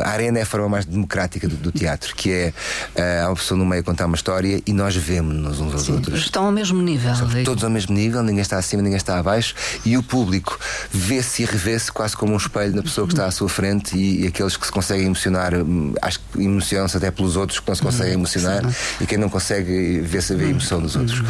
A 0.06 0.10
arena 0.10 0.40
é 0.40 0.44
a 0.44 0.46
forma 0.46 0.70
mais 0.70 0.86
democrática 0.86 1.46
do, 1.46 1.58
do 1.58 1.74
teatro, 1.74 2.16
que 2.16 2.32
é 2.32 2.54
uh, 2.96 3.26
há 3.26 3.28
uma 3.28 3.36
pessoa 3.36 3.58
no 3.58 3.66
meio 3.66 3.82
a 3.82 3.84
contar 3.84 4.06
uma 4.06 4.16
história 4.16 4.62
e 4.66 4.72
nós 4.72 4.96
vemos-nos 4.96 5.60
uns 5.60 5.74
aos 5.74 5.82
Sim, 5.84 5.92
outros. 5.96 6.22
Estão 6.22 6.46
ao 6.46 6.54
mesmo 6.54 6.82
nível. 6.82 7.12
Estão 7.12 7.44
todos 7.44 7.66
ao 7.66 7.70
mesmo 7.70 7.94
nível, 7.94 8.24
ninguém 8.24 8.42
está 8.42 8.58
acima, 8.58 8.82
ninguém 8.82 8.96
está 8.96 9.20
abaixo 9.20 9.54
e 9.84 9.98
o 9.98 10.04
público 10.04 10.58
vê-se 10.90 11.44
e 11.44 11.46
revê-se 11.46 11.92
quase 11.92 12.16
como 12.16 12.32
um 12.32 12.38
espelho 12.38 12.74
da 12.74 12.82
pessoa 12.82 13.06
que 13.06 13.12
está 13.12 13.26
à 13.26 13.32
sua 13.32 13.50
frente 13.50 13.98
e, 13.98 14.24
e 14.24 14.28
aqueles 14.28 14.56
que 14.56 14.66
se 14.66 14.72
conseguem 14.72 15.17
emocionar, 15.18 15.54
hum, 15.56 15.94
acho 16.02 16.20
que 16.20 16.42
emocionam-se 16.42 16.96
até 16.96 17.10
pelos 17.10 17.36
outros 17.36 17.60
que 17.60 17.68
não 17.68 17.76
se 17.76 17.82
conseguem 17.82 18.14
uhum. 18.14 18.20
emocionar 18.20 18.64
Sim. 18.64 18.76
e 19.02 19.08
quem 19.08 19.18
não 19.18 19.30
consegue 19.30 20.00
vê-se 20.02 20.34
a 20.34 20.36
ver 20.36 20.46
a 20.46 20.50
emoção 20.50 20.82
dos 20.82 20.96
outros. 20.96 21.22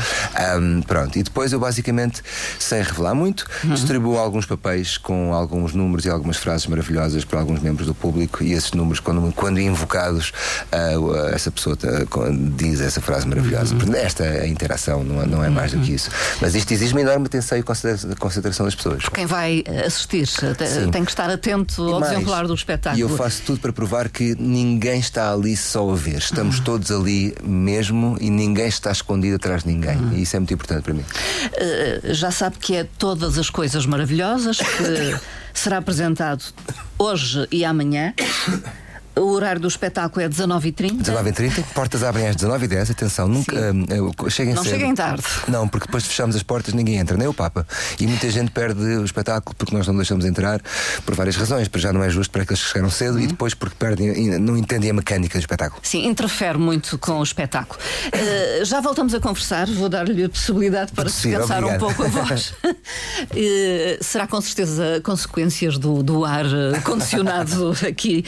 Um, 0.57 0.81
pronto, 0.81 1.17
e 1.17 1.23
depois 1.23 1.53
eu 1.53 1.59
basicamente, 1.59 2.21
sem 2.59 2.81
revelar 2.81 3.15
muito, 3.15 3.45
uhum. 3.63 3.73
distribuo 3.73 4.17
alguns 4.17 4.45
papéis 4.45 4.97
com 4.97 5.33
alguns 5.33 5.73
números 5.73 6.05
e 6.05 6.09
algumas 6.09 6.37
frases 6.37 6.67
maravilhosas 6.67 7.23
para 7.23 7.39
alguns 7.39 7.61
membros 7.61 7.87
do 7.87 7.95
público 7.95 8.43
e 8.43 8.53
esses 8.53 8.71
números, 8.73 8.99
quando, 8.99 9.31
quando 9.33 9.59
invocados, 9.59 10.33
uh, 10.71 11.27
essa 11.33 11.49
pessoa 11.49 11.77
diz 12.55 12.81
essa 12.81 13.01
frase 13.01 13.27
maravilhosa. 13.27 13.73
Uhum. 13.75 13.93
Esta 13.95 14.23
é 14.25 14.41
a 14.41 14.47
interação, 14.47 15.03
não 15.03 15.21
é, 15.21 15.25
não 15.25 15.43
é 15.43 15.49
mais 15.49 15.71
do 15.71 15.79
que 15.79 15.93
isso. 15.93 16.09
Mas 16.41 16.55
isto 16.55 16.71
exige 16.71 16.93
uma 16.93 17.01
enorme 17.01 17.25
atenção 17.27 17.57
e 17.57 17.63
concentração 17.63 18.65
das 18.65 18.75
pessoas. 18.75 19.03
Quem 19.09 19.25
vai 19.25 19.63
assistir 19.85 20.27
Sim. 20.27 20.53
tem 20.91 21.03
que 21.03 21.11
estar 21.11 21.29
atento 21.29 21.81
ao 21.81 22.01
desenrolar 22.01 22.47
do 22.47 22.53
espetáculo. 22.53 22.99
E 22.99 23.01
eu 23.01 23.09
faço 23.09 23.43
tudo 23.45 23.59
para 23.59 23.71
provar 23.77 24.09
que 24.09 24.35
ninguém 24.39 24.99
está 24.99 25.31
ali 25.31 25.55
só 25.55 25.91
a 25.91 25.95
ver. 25.95 26.17
Estamos 26.17 26.57
uhum. 26.57 26.63
todos 26.65 26.91
ali 26.91 27.35
mesmo 27.43 28.17
e 28.19 28.27
ninguém 28.27 28.67
está 28.67 28.91
escondido 28.91 29.35
atrás 29.35 29.63
de 29.63 29.69
ninguém. 29.69 29.95
Uhum. 29.97 30.13
E 30.13 30.23
isso 30.23 30.35
é 30.35 30.39
muito 30.39 30.51
importante 30.55 30.81
para 30.81 30.95
mim. 30.95 31.01
Uh, 31.03 32.11
já 32.11 32.31
sabe 32.31 32.57
que 32.57 32.75
é 32.75 32.87
todas 32.97 33.37
as 33.37 33.51
coisas 33.51 33.85
maravilhosas 33.85 34.57
que 34.57 35.19
será 35.53 35.77
apresentado 35.77 36.43
hoje 36.97 37.47
e 37.51 37.63
amanhã. 37.63 38.15
O 39.17 39.31
horário 39.31 39.59
do 39.59 39.67
espetáculo 39.67 40.23
é 40.23 40.29
19h30. 40.29 41.01
19h30, 41.01 41.63
portas 41.73 42.03
abrem 42.03 42.27
às 42.27 42.35
19h10. 42.35 42.91
Atenção, 42.91 43.27
nunca 43.27 43.55
uh, 43.55 44.29
cheguem 44.29 44.53
Não 44.53 44.63
cedo. 44.63 44.73
cheguem 44.73 44.95
tarde. 44.95 45.23
Não, 45.47 45.67
porque 45.67 45.87
depois 45.87 46.05
fechamos 46.05 46.35
as 46.35 46.43
portas, 46.43 46.73
ninguém 46.73 46.97
entra, 46.97 47.17
nem 47.17 47.27
o 47.27 47.33
Papa. 47.33 47.65
E 47.99 48.05
muita 48.05 48.29
gente 48.29 48.51
perde 48.51 48.81
o 48.81 49.03
espetáculo 49.03 49.55
porque 49.57 49.75
nós 49.75 49.87
não 49.87 49.95
deixamos 49.95 50.25
entrar 50.25 50.61
por 51.05 51.15
várias 51.15 51.35
razões. 51.35 51.67
Porque 51.67 51.81
já 51.81 51.91
não 51.91 52.03
é 52.03 52.09
justo 52.09 52.31
para 52.31 52.43
aqueles 52.43 52.61
que 52.61 52.69
chegaram 52.69 52.89
cedo 52.89 53.15
uhum. 53.15 53.21
e 53.21 53.27
depois 53.27 53.53
porque 53.53 53.75
perdem, 53.77 54.39
não 54.39 54.55
entendem 54.57 54.91
a 54.91 54.93
mecânica 54.93 55.37
do 55.37 55.41
espetáculo. 55.41 55.81
Sim, 55.83 56.05
interfere 56.05 56.57
muito 56.57 56.97
com 56.97 57.19
o 57.19 57.23
espetáculo. 57.23 57.79
Uh, 58.07 58.65
já 58.65 58.79
voltamos 58.81 59.13
a 59.13 59.19
conversar, 59.19 59.67
vou 59.67 59.89
dar-lhe 59.89 60.25
a 60.25 60.29
possibilidade 60.29 60.91
para 60.91 61.05
descansar 61.05 61.63
um 61.63 61.77
pouco 61.77 62.03
a 62.03 62.07
voz. 62.07 62.53
uh, 62.63 62.77
será 64.01 64.27
com 64.27 64.39
certeza 64.41 65.01
consequências 65.03 65.77
do, 65.77 66.03
do 66.03 66.23
ar 66.23 66.45
condicionado 66.83 67.73
aqui 67.87 68.23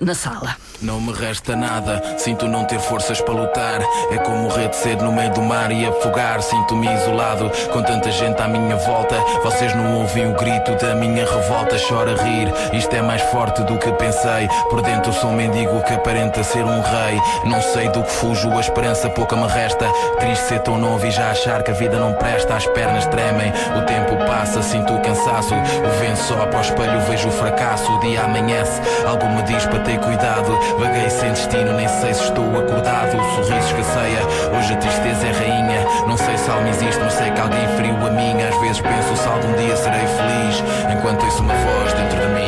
na 0.00 0.14
sala. 0.14 0.33
Não 0.82 1.00
me 1.00 1.12
resta 1.12 1.56
nada, 1.56 2.02
sinto 2.18 2.46
não 2.46 2.64
ter 2.64 2.78
forças 2.78 3.20
para 3.20 3.32
lutar. 3.32 3.80
É 4.10 4.18
como 4.18 4.38
morrer 4.38 4.68
de 4.68 4.76
sede 4.76 5.02
no 5.02 5.12
meio 5.12 5.32
do 5.32 5.40
mar 5.40 5.72
e 5.72 5.86
afogar. 5.86 6.42
Sinto-me 6.42 6.92
isolado, 6.92 7.50
com 7.72 7.82
tanta 7.82 8.10
gente 8.10 8.42
à 8.42 8.48
minha 8.48 8.76
volta. 8.76 9.16
Vocês 9.42 9.74
não 9.74 10.00
ouvem 10.00 10.30
o 10.30 10.34
grito 10.34 10.74
da 10.74 10.94
minha 10.94 11.24
revolta. 11.24 11.76
Chora 11.88 12.14
rir, 12.22 12.52
isto 12.74 12.94
é 12.94 13.00
mais 13.00 13.22
forte 13.22 13.62
do 13.62 13.78
que 13.78 13.90
pensei. 13.92 14.48
Por 14.68 14.82
dentro 14.82 15.12
sou 15.12 15.30
um 15.30 15.36
mendigo 15.36 15.82
que 15.84 15.94
aparenta 15.94 16.42
ser 16.42 16.64
um 16.64 16.80
rei. 16.82 17.20
Não 17.44 17.62
sei 17.62 17.88
do 17.88 18.02
que 18.02 18.10
fujo, 18.10 18.50
a 18.50 18.60
esperança 18.60 19.08
pouca 19.08 19.36
me 19.36 19.46
resta. 19.46 19.86
Triste 20.18 20.48
ser 20.48 20.60
tão 20.60 20.76
novo 20.76 21.06
e 21.06 21.10
já 21.10 21.30
achar 21.30 21.62
que 21.62 21.70
a 21.70 21.74
vida 21.74 21.98
não 21.98 22.12
presta. 22.14 22.56
As 22.56 22.66
pernas 22.66 23.06
tremem, 23.06 23.52
o 23.78 23.82
tempo 23.86 24.16
passa, 24.26 24.60
sinto 24.62 24.92
o 24.92 25.00
cansaço. 25.00 25.54
O 25.54 26.00
vento 26.00 26.18
só 26.18 26.46
para 26.46 26.58
o 26.58 26.62
espelho, 26.62 27.00
vejo 27.08 27.28
o 27.28 27.32
fracasso. 27.32 27.90
O 27.90 28.00
dia 28.00 28.22
amanhece, 28.22 28.82
algo 29.06 29.28
me 29.30 29.42
diz 29.44 29.64
para 29.66 29.78
ter 29.78 29.98
cuidado. 30.00 30.23
Vaguei 30.78 31.10
sem 31.10 31.30
destino, 31.32 31.74
nem 31.74 31.86
sei 31.86 32.14
se 32.14 32.22
estou 32.22 32.46
acordado. 32.58 33.14
O 33.14 33.44
sorriso 33.44 33.68
escasseia, 33.68 34.20
hoje 34.56 34.72
a 34.72 34.76
tristeza 34.78 35.26
é 35.26 35.32
rainha. 35.32 35.86
Não 36.06 36.16
sei 36.16 36.38
se 36.38 36.50
alma 36.50 36.70
existe, 36.70 36.98
mas 37.02 37.12
sei 37.12 37.30
que 37.30 37.40
alguém 37.40 37.68
feriu 37.76 37.94
a 37.94 38.10
minha. 38.10 38.48
Às 38.48 38.58
vezes 38.60 38.80
penso 38.80 39.16
se 39.16 39.28
algum 39.28 39.52
dia 39.52 39.76
serei 39.76 40.06
feliz. 40.06 40.64
Enquanto 40.90 41.24
ouço 41.24 41.42
uma 41.42 41.52
voz 41.52 41.92
dentro 41.92 42.18
de 42.18 42.26
mim 42.28 42.43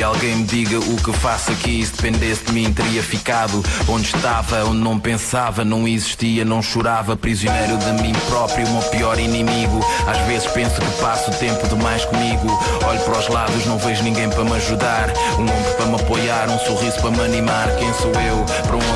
Alguém 0.00 0.36
me 0.36 0.44
diga 0.44 0.78
o 0.78 0.96
que 0.96 1.12
faço 1.12 1.50
aqui. 1.50 1.84
Se 1.84 1.92
dependesse 1.92 2.44
de 2.44 2.52
mim, 2.52 2.72
teria 2.72 3.02
ficado 3.02 3.62
onde 3.88 4.06
estava, 4.06 4.64
onde 4.64 4.78
não 4.78 4.98
pensava, 4.98 5.64
não 5.64 5.88
existia, 5.88 6.44
não 6.44 6.62
chorava. 6.62 7.16
Prisioneiro 7.16 7.76
de 7.78 8.02
mim 8.02 8.12
próprio, 8.28 8.64
o 8.68 8.70
meu 8.70 8.82
pior 8.90 9.18
inimigo. 9.18 9.80
Às 10.06 10.18
vezes 10.28 10.46
penso 10.52 10.80
que 10.80 11.00
passo 11.00 11.30
tempo 11.32 11.66
demais 11.66 12.04
comigo. 12.04 12.46
Olho 12.86 13.00
para 13.00 13.18
os 13.18 13.28
lados, 13.28 13.66
não 13.66 13.78
vejo 13.78 14.04
ninguém 14.04 14.30
para 14.30 14.44
me 14.44 14.52
ajudar. 14.52 15.12
Um 15.36 15.42
ombro 15.42 15.72
para 15.76 15.86
me 15.86 15.94
apoiar, 15.96 16.48
um 16.48 16.58
sorriso 16.60 17.00
para 17.00 17.10
me 17.10 17.20
animar. 17.20 17.68
Quem 17.76 17.92
sou 17.94 18.12
eu? 18.12 18.44
Para 18.62 18.76
onde 18.76 18.91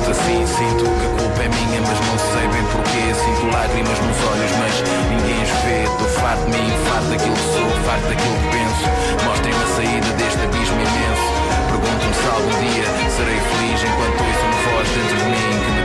sinto 0.00 0.10
assim. 0.10 0.46
Sinto 0.46 0.84
que 0.84 1.04
a 1.04 1.10
culpa 1.18 1.42
é 1.42 1.48
minha, 1.48 1.80
mas 1.82 1.98
não 2.00 2.18
sei 2.32 2.48
bem 2.48 2.64
porquê. 2.72 3.04
Sinto 3.12 3.52
lágrimas 3.52 3.98
nos 4.00 4.18
olhos, 4.32 4.52
mas 4.58 4.74
ninguém 5.10 5.42
os 5.42 5.50
vê. 5.64 5.84
Estou 5.84 6.08
farto 6.20 6.44
de 6.44 6.56
mim, 6.56 6.72
farto 6.88 7.08
daquilo 7.10 7.36
que 7.36 7.48
sou, 7.52 7.70
farto 7.84 8.06
daquilo 8.08 8.36
que 8.40 8.48
penso. 8.50 8.84
Mostrem-me 9.24 9.62
a 9.62 9.68
saída 9.76 10.10
deste 10.16 10.40
abismo 10.40 10.80
imenso. 10.80 11.28
Pergunto-me 11.68 12.14
se 12.14 12.26
algum 12.32 12.54
dia 12.64 12.86
serei 13.10 13.40
feliz 13.40 13.78
enquanto 13.84 14.18
ouço 14.24 14.44
uma 14.48 14.60
voz 14.70 14.88
dentro 14.88 15.16
de 15.16 15.24
mim 15.30 15.50
que 15.64 15.79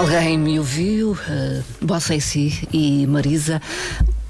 Alguém 0.00 0.38
me 0.38 0.58
ouviu, 0.58 1.12
uh, 1.12 1.62
Bossa 1.84 2.14
e 2.14 2.22
Si 2.22 2.66
e 2.72 3.06
Marisa. 3.06 3.60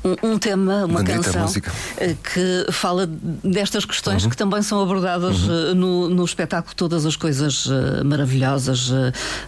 Um, 0.03 0.33
um 0.33 0.39
tema, 0.39 0.87
uma 0.87 1.03
Bonita 1.03 1.13
canção 1.25 1.43
música. 1.43 1.71
eh, 1.99 2.15
que 2.23 2.73
fala 2.73 3.07
destas 3.07 3.85
questões 3.85 4.25
Uhum. 4.25 4.31
que 4.31 4.37
também 4.37 4.63
são 4.63 4.81
abordadas 4.83 5.37
eh, 5.49 5.75
no, 5.75 6.09
no 6.09 6.25
espetáculo, 6.25 6.75
todas 6.75 7.05
as 7.05 7.17
coisas 7.17 7.69
eh, 7.71 8.03
maravilhosas, 8.03 8.91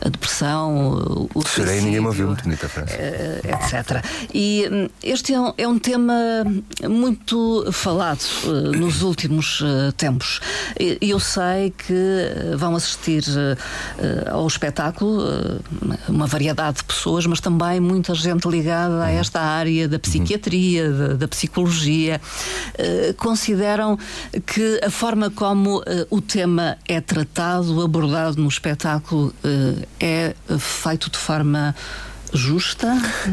a 0.05 0.09
depressão, 0.11 1.29
o 1.35 1.41
e 1.59 1.81
ninguém 1.81 2.01
me 2.01 2.07
ouviu. 2.07 2.27
Muito 2.27 2.43
bonita 2.45 2.69
frase. 2.69 2.93
etc. 2.95 4.05
E 4.35 4.69
hum, 4.71 4.89
este 5.03 5.33
é 5.33 5.41
um, 5.41 5.53
é 5.57 5.67
um 5.69 5.79
tema 5.79 6.15
muito 6.89 7.67
falado 7.73 8.21
nos 8.77 9.03
últimos 9.03 9.63
tempos. 9.97 10.41
E 10.79 10.99
eu 11.11 11.19
sei 11.21 11.71
que 11.71 12.57
vão 12.57 12.77
assistir 12.77 13.25
ao 14.31 14.47
espetáculo 14.47 15.23
uma 16.09 16.27
variedade 16.27 16.79
de 16.79 16.85
pessoas, 16.85 17.25
mas 17.27 17.41
também 17.41 17.81
muita 17.81 18.15
gente 18.15 18.47
ligada 18.49 19.03
a 19.05 19.11
esta 19.11 19.41
área 19.41 19.89
da 19.89 19.99
psiquiatria, 19.99 20.42
da, 20.51 21.15
da 21.15 21.29
psicologia. 21.29 22.21
Eh, 22.79 23.15
consideram 23.17 23.99
que 24.47 24.81
a 24.83 24.91
forma 24.91 25.31
como 25.31 25.83
eh, 25.87 26.07
o 26.11 26.21
tema 26.21 26.77
é 26.89 27.01
tratado, 27.01 27.81
abordado 27.83 28.41
no 28.41 28.49
espetáculo, 28.49 29.35
eh, 29.45 29.87
é 30.01 30.35
feito 30.59 31.11
de 31.11 31.19
forma 31.19 31.75
justa? 32.33 32.87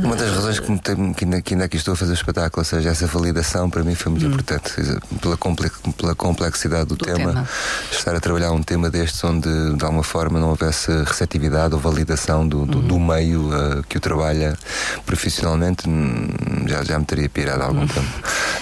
Uma 0.04 0.16
das 0.16 0.30
razões 0.34 0.60
que, 0.60 0.78
tem- 0.80 1.14
que 1.14 1.24
ainda, 1.26 1.42
que 1.42 1.54
ainda 1.54 1.66
aqui 1.66 1.78
estou 1.78 1.94
a 1.94 1.98
fazer 1.98 2.12
o 2.12 2.14
espetáculo, 2.16 2.62
ou 2.62 2.66
seja, 2.66 2.90
essa 2.90 3.08
validação 3.08 3.70
para 3.70 3.84
mim 3.84 3.96
foi 3.96 4.12
muito 4.12 4.26
importante, 4.26 4.74
pela, 5.22 5.38
comple- 5.38 5.72
pela 5.98 6.14
complexidade 6.16 6.86
do, 6.86 6.96
Do 6.96 7.06
tema, 7.06 7.18
tema. 7.34 7.48
estar 7.92 8.16
a 8.16 8.20
trabalhar 8.20 8.52
um 8.52 8.62
tema 8.62 8.90
destes 8.90 9.24
onde 9.24 9.48
de 9.76 9.84
alguma 9.84 10.04
forma 10.04 10.40
não 10.40 10.50
houvesse 10.50 10.92
receptividade 11.04 11.74
ou 11.74 11.80
validação 11.80 12.48
do, 12.48 12.66
do, 12.66 12.82
do 12.82 13.00
meio 13.00 13.50
eh, 13.54 13.82
que 13.88 13.98
o 13.98 14.00
trabalha 14.00 14.58
profissionalmente, 15.06 15.88
hum, 15.90 16.28
já, 16.68 16.84
já 16.84 17.00
me 17.00 17.06
teria 17.06 17.30
pirado 17.30 17.64
há 17.64 17.66
algum 17.68 17.88
tempo. 17.88 18.08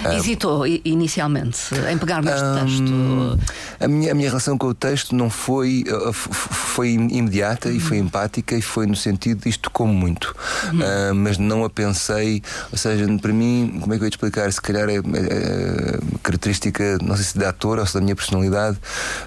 Ah, 0.06 0.16
Hesitou 0.18 0.66
i- 0.68 0.82
inicialmente 0.86 1.60
em 1.92 1.98
pegar 1.98 2.22
neste 2.22 2.42
texto. 2.62 3.40
a 3.80 3.88
minha, 3.88 4.12
a 4.12 4.16
minha 4.16 4.30
relação 4.30 4.58
com 4.58 4.68
o 4.68 4.74
texto 4.74 5.16
não 5.16 5.30
foi 5.30 5.84
uh, 5.88 6.10
f- 6.10 6.30
foi 6.32 6.90
im- 6.92 7.10
imediata 7.18 7.70
e 7.70 7.80
foi 7.80 7.98
empática 7.98 8.56
e 8.56 8.62
foi 8.62 8.86
no 8.86 8.96
sentido 8.96 9.48
isto 9.48 9.62
tocou-me 9.64 9.94
muito 9.94 10.27
Uh, 10.32 11.16
mas 11.16 11.38
não 11.38 11.64
a 11.64 11.70
pensei 11.70 12.42
ou 12.72 12.78
seja, 12.78 13.06
para 13.22 13.34
mim, 13.34 13.78
como 13.82 13.94
é 13.94 13.98
que 13.98 14.04
eu 14.04 14.08
ia 14.08 14.10
te 14.12 14.14
explicar? 14.14 14.52
Se 14.52 14.62
calhar 14.62 14.90
é, 14.90 14.96
é- 14.96 14.98
é 14.98 16.00
característica 16.24 16.98
não 17.02 17.16
sei 17.16 17.26
se 17.26 17.38
da 17.38 17.50
ator 17.50 17.80
ou 17.80 17.86
se 17.86 17.94
da 17.94 18.02
minha 18.02 18.16
personalidade. 18.16 18.78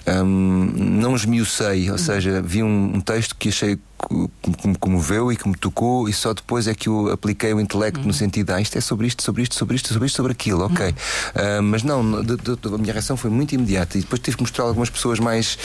Um, 0.06 0.72
não 0.76 1.14
esmiucei 1.16 1.90
ou 1.90 1.98
seja, 1.98 2.42
vi 2.42 2.62
um, 2.62 2.96
um 2.96 3.00
texto 3.00 3.34
que 3.36 3.48
achei 3.48 3.78
que 4.08 4.30
que 4.60 4.66
me 4.68 4.74
comoveu 4.76 5.30
e 5.30 5.36
que 5.36 5.48
me 5.48 5.54
tocou 5.54 6.08
e 6.08 6.12
só 6.12 6.32
depois 6.34 6.66
é 6.66 6.74
que 6.74 6.88
eu 6.88 7.10
apliquei 7.12 7.52
o 7.54 7.60
intelecto 7.60 8.00
no 8.06 8.12
sentido 8.12 8.50
ah, 8.50 8.60
isto 8.60 8.76
é 8.76 8.80
sobre 8.80 9.06
isto, 9.06 9.22
sobre 9.22 9.42
isto, 9.42 9.54
sobre 9.54 9.76
isto, 9.76 9.88
sobre 9.92 10.06
isto, 10.06 10.16
sobre 10.16 10.32
aquilo, 10.32 10.64
ok. 10.64 10.94
Ah, 11.34 11.62
mas 11.62 11.82
não, 11.82 12.22
de- 12.22 12.36
de- 12.36 12.74
a 12.74 12.78
minha 12.78 12.92
reação 12.92 13.16
foi 13.16 13.30
muito 13.30 13.54
imediata 13.54 13.96
e 13.98 14.00
depois 14.00 14.20
tive 14.20 14.36
que 14.36 14.42
mostrar 14.42 14.64
algumas 14.64 14.90
pessoas 14.90 15.18
mais 15.20 15.56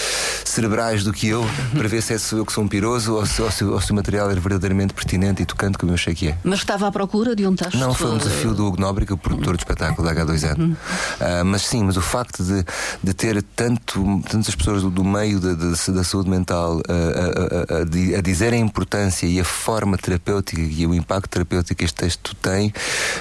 cerebrais 0.44 1.04
do 1.04 1.12
que 1.14 1.28
eu 1.28 1.46
para 1.78 1.88
ver 1.88 2.02
se 2.02 2.14
é 2.14 2.18
eu 2.38 2.46
que 2.46 2.52
sou 2.54 2.64
um 2.64 2.68
piroso 2.68 3.14
ou 3.14 3.26
se, 3.26 3.42
ou 3.42 3.52
se- 3.52 3.64
ou 3.64 3.82
se 3.82 3.92
o 3.92 3.96
material 3.96 4.30
era 4.30 4.40
verdadeiramente 4.40 4.94
pertinente 4.94 5.42
e 5.42 5.46
tocante 5.46 5.78
como 5.78 5.92
eu 5.92 5.96
achei 5.96 6.14
que 6.14 6.30
é. 6.30 6.38
Mas 6.44 6.60
estava 6.60 6.88
à 6.88 6.92
procura 6.92 7.36
de 7.36 7.46
um 7.48 7.56
texto. 7.56 7.78
Não, 7.78 7.94
foi 7.94 8.12
um 8.12 8.18
desafio 8.18 8.54
do 8.54 8.66
Hugo 8.68 8.80
Nóbrega, 8.80 9.14
o 9.14 9.18
produtor 9.18 9.56
do 9.56 9.60
espetáculo 9.60 10.08
da 10.08 10.14
H2N. 10.14 10.76
Ah, 11.20 11.44
mas 11.44 11.64
sim, 11.64 11.84
mas 11.84 11.98
o 11.98 12.02
facto 12.02 12.44
de, 12.44 12.64
de 13.04 13.14
ter 13.14 13.42
tanto, 13.56 14.22
tantas 14.30 14.54
pessoas 14.56 14.82
do, 14.82 14.90
do 14.90 15.04
meio 15.04 15.40
da, 15.40 15.54
da, 15.54 15.70
da 15.72 16.04
saúde 16.04 16.30
mental 16.30 16.82
ah, 16.88 16.94
a, 16.94 17.76
a- 17.76 17.80
a- 17.80 18.20
a 18.20 18.22
di- 18.34 18.44
a 18.46 18.58
importância 18.58 19.26
e 19.26 19.40
a 19.40 19.44
forma 19.44 19.98
terapêutica 19.98 20.62
e 20.62 20.86
o 20.86 20.94
impacto 20.94 21.30
terapêutico 21.30 21.76
que 21.80 21.84
este 21.86 21.96
texto 21.96 22.36
tem 22.36 22.72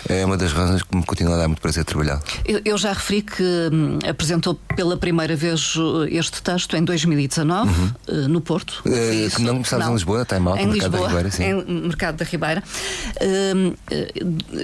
é 0.09 0.25
uma 0.25 0.37
das 0.37 0.53
razões 0.53 0.83
que 0.83 0.95
me 0.97 1.03
continua 1.05 1.35
a 1.35 1.39
dar 1.39 1.49
muito 1.49 1.61
prazer 1.63 1.85
trabalhar. 1.85 2.21
Eu, 2.45 2.61
eu 2.65 2.77
já 2.79 2.93
referi 2.93 3.23
que 3.23 3.43
hum, 3.73 3.99
apresentou 4.09 4.55
pela 4.77 4.97
primeira 4.97 5.35
vez 5.37 5.75
uh, 5.77 6.05
este 6.11 6.43
texto 6.43 6.77
em 6.77 6.85
2019, 6.85 7.71
uh, 7.71 8.13
no 8.29 8.41
Porto. 8.41 8.81
Que 8.83 8.91
isso? 8.91 9.41
não 9.43 9.55
começámos 9.55 9.87
em 9.89 9.93
Lisboa, 9.93 10.23
está 10.23 10.37
em 10.37 10.41
Malta, 10.41 10.63
em 10.63 10.67
no 10.67 10.73
Mercado 10.73 10.91
da 10.93 10.99
Lisboa, 10.99 11.09
Ribeira, 11.23 11.31
sim. 11.31 11.45
Em 11.45 11.83
Mercado 11.87 12.17
da 12.17 12.25
Ribeira. 12.25 12.63
Eh, 13.21 13.73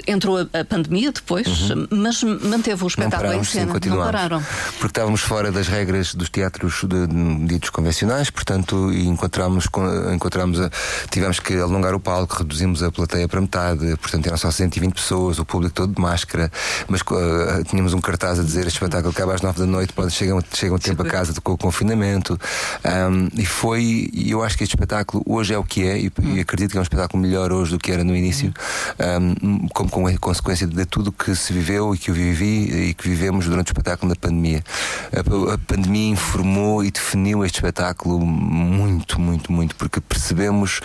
entrou 0.06 0.38
a, 0.38 0.60
a 0.60 0.64
pandemia 0.64 1.12
depois, 1.12 1.46
mas 1.90 2.22
manteve 2.22 2.82
o 2.82 2.90
Uhum. 2.90 2.90
Não 2.98 3.06
espetáculo 3.06 3.06
em 3.06 3.10
parámos, 3.28 3.48
sim, 3.50 3.58
cena. 3.60 3.72
não 3.86 3.96
pararam. 3.98 4.42
Porque 4.72 4.86
estávamos 4.86 5.20
fora 5.20 5.52
das 5.52 5.68
regras 5.68 6.14
dos 6.14 6.28
teatros 6.28 6.82
de- 6.86 7.06
de- 7.06 7.44
ditos 7.46 7.70
convencionais, 7.70 8.30
portanto, 8.30 8.92
encontramos, 8.92 9.66
com- 9.66 10.12
encontramos 10.30 10.60
a- 10.60 10.70
tivemos 11.10 11.40
que 11.40 11.54
alongar 11.58 11.92
o 11.94 12.00
palco, 12.00 12.36
reduzimos 12.38 12.82
a 12.84 12.90
plateia 12.92 13.26
para 13.26 13.40
metade, 13.40 13.96
portanto 13.96 14.26
eram 14.26 14.36
só 14.36 14.50
120 14.50 14.94
pessoas, 14.94 15.38
o 15.40 15.44
público 15.44 15.74
todo 15.74 15.92
de 15.94 16.00
máscara, 16.00 16.50
mas 16.88 17.00
uh, 17.02 17.64
tínhamos 17.68 17.92
um 17.92 18.00
cartaz 18.00 18.38
a 18.38 18.42
dizer 18.44 18.60
este 18.66 18.74
espetáculo 18.76 19.10
acaba 19.10 19.34
às 19.34 19.42
9 19.42 19.58
da 19.58 19.66
noite, 19.66 19.92
pode, 19.92 20.12
chegam, 20.12 20.40
chegam 20.54 20.78
tempo 20.78 21.02
a 21.02 21.06
casa 21.06 21.34
com 21.42 21.52
o 21.52 21.58
confinamento. 21.58 22.38
Um, 22.84 23.28
e 23.34 23.44
foi, 23.44 24.08
eu 24.14 24.42
acho 24.42 24.56
que 24.56 24.62
este 24.62 24.74
espetáculo 24.76 25.22
hoje 25.26 25.52
é 25.52 25.58
o 25.58 25.64
que 25.64 25.84
é, 25.86 25.98
e, 25.98 26.12
e 26.36 26.40
acredito 26.40 26.70
que 26.70 26.76
é 26.76 26.80
um 26.80 26.82
espetáculo 26.84 27.20
melhor 27.22 27.52
hoje 27.52 27.72
do 27.72 27.78
que 27.78 27.90
era 27.90 28.04
no 28.04 28.14
início, 28.14 28.52
um, 29.20 29.66
como 29.68 29.90
com- 29.90 30.18
consequência 30.18 30.66
de 30.66 30.84
tudo 30.86 31.10
que 31.10 31.34
se 31.34 31.52
viveu 31.52 31.94
e 31.94 31.98
que 31.98 32.10
eu 32.10 32.14
vivi 32.14 32.88
e 32.90 32.94
que 32.94 33.08
vivemos 33.08 33.46
durante 33.46 33.68
o 33.68 33.70
espetáculo 33.72 34.12
da 34.14 34.16
pandemia. 34.20 34.62
A, 35.12 35.54
a 35.54 35.58
pandemia 35.58 36.10
informou 36.12 36.84
e 36.84 36.90
definiu 36.90 37.44
este 37.44 37.56
espetáculo 37.56 38.20
muito, 38.20 39.20
muito, 39.20 39.52
muito, 39.52 39.74
porque 39.76 40.00
percebemos 40.20 40.80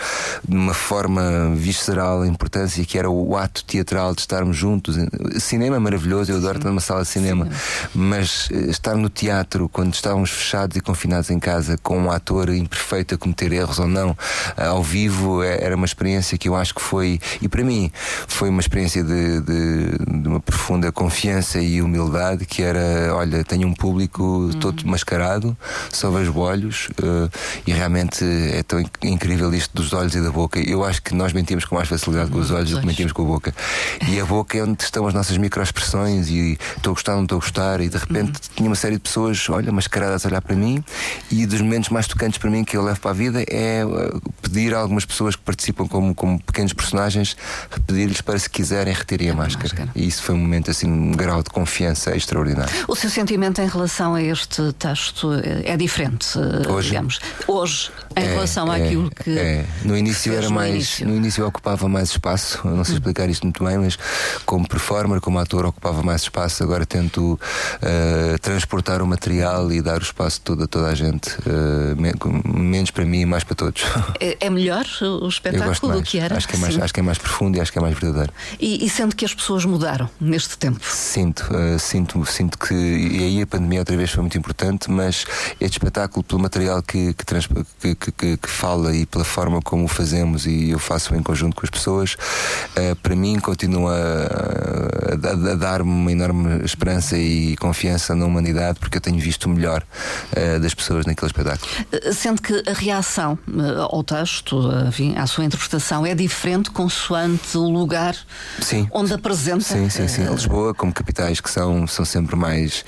de 0.48 0.56
uma 0.56 0.72
forma 0.72 1.52
visceral 1.54 2.22
a 2.22 2.26
importância 2.26 2.82
que 2.84 2.98
era 2.98 3.10
o 3.10 3.36
ato 3.36 3.62
teatral 3.64 4.14
de 4.14 4.22
estarmos 4.22 4.56
juntos. 4.56 4.96
Cinema 5.38 5.76
é 5.76 5.78
maravilhoso, 5.78 6.32
eu 6.32 6.38
adoro 6.38 6.56
estar 6.58 6.68
numa 6.70 6.80
sala 6.80 7.02
de 7.02 7.08
cinema, 7.08 7.46
mas 7.94 8.48
eh, 8.50 8.70
estar 8.70 8.96
no 8.96 9.10
teatro 9.10 9.68
quando 9.68 9.92
estávamos 9.92 10.30
fechados 10.30 10.76
e 10.76 10.80
confinados 10.80 11.30
em 11.30 11.38
casa 11.38 11.76
com 11.82 11.98
um 11.98 12.10
ator 12.10 12.48
imperfeito 12.48 13.14
a 13.14 13.18
cometer 13.18 13.52
erros 13.52 13.78
ou 13.78 13.86
não, 13.86 14.16
eh, 14.56 14.64
ao 14.66 14.82
vivo 14.82 15.42
eh, 15.42 15.58
era 15.62 15.76
uma 15.76 15.84
experiência 15.86 16.38
que 16.38 16.48
eu 16.48 16.56
acho 16.56 16.74
que 16.74 16.80
foi, 16.80 17.20
e 17.42 17.48
para 17.48 17.62
mim, 17.62 17.90
foi 18.26 18.48
uma 18.48 18.60
experiência 18.60 19.04
de, 19.04 19.40
de- 19.42 19.98
de 20.22 20.28
uma 20.28 20.40
profunda 20.40 20.90
confiança 20.90 21.60
e 21.60 21.82
humildade 21.82 22.46
que 22.46 22.62
era, 22.62 23.14
olha, 23.14 23.44
tenho 23.44 23.68
um 23.68 23.74
público 23.74 24.50
todo 24.60 24.86
mascarado, 24.86 25.56
só 25.92 26.10
vejo 26.10 26.36
olhos 26.38 26.88
eh, 27.02 27.28
e 27.66 27.72
realmente 27.72 28.24
é 28.24 28.62
tão 28.62 28.82
incrível 29.16 29.52
isto 29.54 29.74
dos 29.74 29.92
olhos 29.92 30.14
e 30.14 30.20
da 30.20 30.30
boca. 30.30 30.60
Eu 30.60 30.84
acho 30.84 31.02
que 31.02 31.14
nós 31.14 31.32
mentimos 31.32 31.64
com 31.64 31.74
mais 31.74 31.88
facilidade 31.88 32.30
com 32.30 32.38
os 32.38 32.50
olhos 32.50 32.70
do 32.70 32.80
que 32.80 32.86
mentimos 32.86 33.12
com 33.12 33.22
a 33.22 33.26
boca. 33.26 33.54
E 34.08 34.20
a 34.20 34.24
boca 34.24 34.56
é 34.58 34.62
onde 34.62 34.82
estão 34.82 35.06
as 35.06 35.14
nossas 35.14 35.36
microexpressões 35.36 36.28
e 36.28 36.58
estou 36.76 36.92
a 36.92 36.94
gostar, 36.94 37.14
não 37.16 37.22
estou 37.24 37.38
a 37.38 37.40
gostar, 37.40 37.80
e 37.80 37.88
de 37.88 37.96
repente 37.96 38.38
tinha 38.54 38.68
uma 38.68 38.76
série 38.76 38.94
de 38.96 39.00
pessoas, 39.00 39.48
olha, 39.48 39.72
mascaradas 39.72 40.24
a 40.24 40.28
olhar 40.28 40.40
para 40.42 40.54
mim, 40.54 40.84
e 41.30 41.46
dos 41.46 41.60
momentos 41.60 41.88
mais 41.90 42.06
tocantes 42.06 42.38
para 42.38 42.50
mim 42.50 42.62
que 42.64 42.76
eu 42.76 42.82
levo 42.84 43.00
para 43.00 43.10
a 43.10 43.14
vida 43.14 43.42
é 43.48 43.84
uh, 43.84 44.20
pedir 44.42 44.74
a 44.74 44.78
algumas 44.78 45.04
pessoas 45.04 45.34
que 45.34 45.42
participam 45.42 45.86
como, 45.88 46.14
como 46.14 46.38
pequenos 46.40 46.72
personagens, 46.72 47.36
pedir-lhes 47.86 48.20
para 48.20 48.38
se 48.38 48.48
quiserem 48.50 48.92
retirem 48.92 49.30
a 49.30 49.34
máscara. 49.34 49.68
máscara. 49.68 49.90
E 49.94 50.06
isso 50.06 50.22
foi 50.22 50.34
um 50.34 50.38
momento 50.38 50.70
assim, 50.70 50.86
um 50.90 51.12
grau 51.12 51.42
de 51.42 51.50
confiança 51.50 52.14
extraordinário. 52.16 52.72
O 52.86 52.94
seu 52.94 53.08
sentimento 53.10 53.60
em 53.60 53.68
relação 53.68 54.14
a 54.14 54.22
este 54.22 54.72
texto 54.74 55.32
eh, 55.32 55.62
é 55.72 55.76
diferente, 55.76 56.26
eh, 56.38 56.68
Hoje? 56.70 56.88
digamos. 56.90 57.20
Hoje, 57.46 57.90
em 58.16 58.22
É, 58.22 58.26
relação 58.32 58.72
é, 58.72 58.82
àquilo 58.82 59.05
que. 59.10 59.38
é. 59.38 59.64
No 59.84 59.96
início 59.96 60.32
era 60.32 60.48
no 60.48 60.54
mais. 60.54 60.74
início. 60.74 61.08
No 61.08 61.16
início 61.16 61.46
ocupava 61.46 61.88
mais 61.88 62.10
espaço. 62.10 62.60
Eu 62.64 62.70
não 62.72 62.80
Hum. 62.80 62.84
sei 62.84 62.94
explicar 62.94 63.28
isto 63.28 63.42
muito 63.44 63.64
bem, 63.64 63.78
mas 63.78 63.98
como 64.44 64.66
performer, 64.68 65.20
como 65.20 65.38
ator, 65.38 65.64
ocupava 65.66 66.02
mais 66.02 66.22
espaço. 66.22 66.62
Agora 66.62 66.84
tento 66.86 67.38
eh, 67.82 68.36
transportar 68.40 69.02
o 69.02 69.06
material 69.06 69.70
e 69.72 69.80
dar 69.82 69.98
o 69.98 70.02
espaço 70.02 70.40
todo 70.40 70.64
a 70.64 70.66
toda 70.66 70.88
a 70.88 70.94
gente. 70.94 71.30
me- 71.96 72.12
menos 72.44 72.90
para 72.90 73.04
mim 73.04 73.20
e 73.20 73.26
mais 73.26 73.44
para 73.44 73.54
todos. 73.54 73.82
É, 74.20 74.36
é 74.46 74.50
melhor 74.50 74.84
o 75.22 75.28
espetáculo 75.28 75.92
do 75.94 76.02
que 76.02 76.18
era? 76.18 76.36
Acho 76.36 76.48
que, 76.48 76.56
é 76.56 76.58
mais, 76.58 76.74
Sim. 76.74 76.80
acho 76.80 76.94
que 76.94 77.00
é 77.00 77.02
mais 77.02 77.18
profundo 77.18 77.56
e 77.56 77.60
acho 77.60 77.70
que 77.72 77.78
é 77.78 77.82
mais 77.82 77.98
verdadeiro. 77.98 78.32
E, 78.58 78.84
e 78.84 78.88
sendo 78.88 79.14
que 79.14 79.24
as 79.24 79.34
pessoas 79.34 79.64
mudaram 79.64 80.08
neste 80.20 80.56
tempo. 80.56 80.80
Sinto, 80.84 81.46
eh, 81.54 81.78
sinto, 81.78 82.24
sinto 82.24 82.58
que. 82.58 82.74
E 82.74 83.18
aí 83.24 83.42
a 83.42 83.46
pandemia 83.46 83.80
outra 83.80 83.96
vez 83.96 84.10
foi 84.10 84.22
muito 84.22 84.38
importante, 84.38 84.90
mas 84.90 85.24
este 85.60 85.74
espetáculo, 85.78 86.22
pelo 86.24 86.40
material 86.40 86.82
que, 86.82 87.14
que- 87.14 87.94
que- 88.12 88.36
que 88.38 88.48
fala 88.48 88.95
e 88.96 89.06
pela 89.06 89.24
forma 89.24 89.60
como 89.62 89.84
o 89.84 89.88
fazemos 89.88 90.46
e 90.46 90.70
eu 90.70 90.78
faço 90.78 91.14
em 91.14 91.22
conjunto 91.22 91.54
com 91.56 91.64
as 91.64 91.70
pessoas, 91.70 92.16
eh, 92.74 92.94
para 93.02 93.14
mim 93.14 93.38
continua 93.38 93.92
a, 93.94 95.48
a- 95.48 95.52
a 95.52 95.54
dar-me 95.54 95.90
uma 95.90 96.12
enorme 96.12 96.64
esperança 96.64 97.16
e 97.16 97.56
confiança 97.56 98.14
na 98.14 98.24
humanidade, 98.26 98.78
porque 98.80 98.96
eu 98.98 99.00
tenho 99.00 99.18
visto 99.18 99.44
o 99.44 99.48
melhor 99.48 99.82
eh, 100.32 100.58
das 100.58 100.74
pessoas 100.74 101.06
naquele 101.06 101.26
espetáculo. 101.26 101.70
Eh, 101.92 102.12
Sendo 102.12 102.40
que 102.42 102.62
a 102.68 102.72
reação 102.72 103.38
eh, 103.48 103.86
ao 103.90 104.02
texto, 104.02 104.70
eh, 104.72 104.88
enfim, 104.88 105.14
à 105.16 105.26
sua 105.26 105.44
interpretação, 105.44 106.04
é 106.06 106.14
diferente 106.14 106.70
consoante 106.70 107.56
o 107.56 107.68
lugar 107.68 108.14
Sim. 108.60 108.88
onde 108.92 109.12
apresenta. 109.12 109.60
Sim, 109.64 109.88
sim, 109.90 110.08
sim. 110.08 110.22
eh, 110.22 110.30
Lisboa, 110.30 110.74
como 110.74 110.92
capitais 110.92 111.40
que 111.40 111.50
são, 111.50 111.86
são 111.86 112.04
sempre 112.04 112.36
mais. 112.36 112.84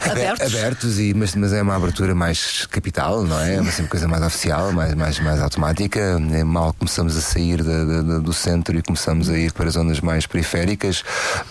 Abe- 0.00 0.10
Abertos. 0.10 0.54
abertos 0.54 0.98
e, 0.98 1.14
mas, 1.14 1.34
mas 1.34 1.52
é 1.52 1.62
uma 1.62 1.74
abertura 1.76 2.14
mais 2.14 2.66
capital, 2.66 3.22
não 3.24 3.38
é? 3.40 3.56
É 3.56 3.60
uma 3.60 3.72
coisa 3.88 4.06
mais 4.08 4.22
oficial, 4.22 4.72
mais, 4.72 4.94
mais, 4.94 5.18
mais 5.20 5.40
automática. 5.40 6.00
É 6.32 6.44
mal 6.44 6.72
começamos 6.74 7.16
a 7.16 7.20
sair 7.20 7.62
da- 7.62 7.84
da- 7.84 8.02
da- 8.02 8.18
do 8.18 8.32
centro 8.32 8.76
e 8.78 8.82
começamos 8.82 9.28
a 9.28 9.36
ir 9.38 9.52
para 9.52 9.68
zonas 9.70 10.00
mais 10.00 10.26
periféricas, 10.26 11.02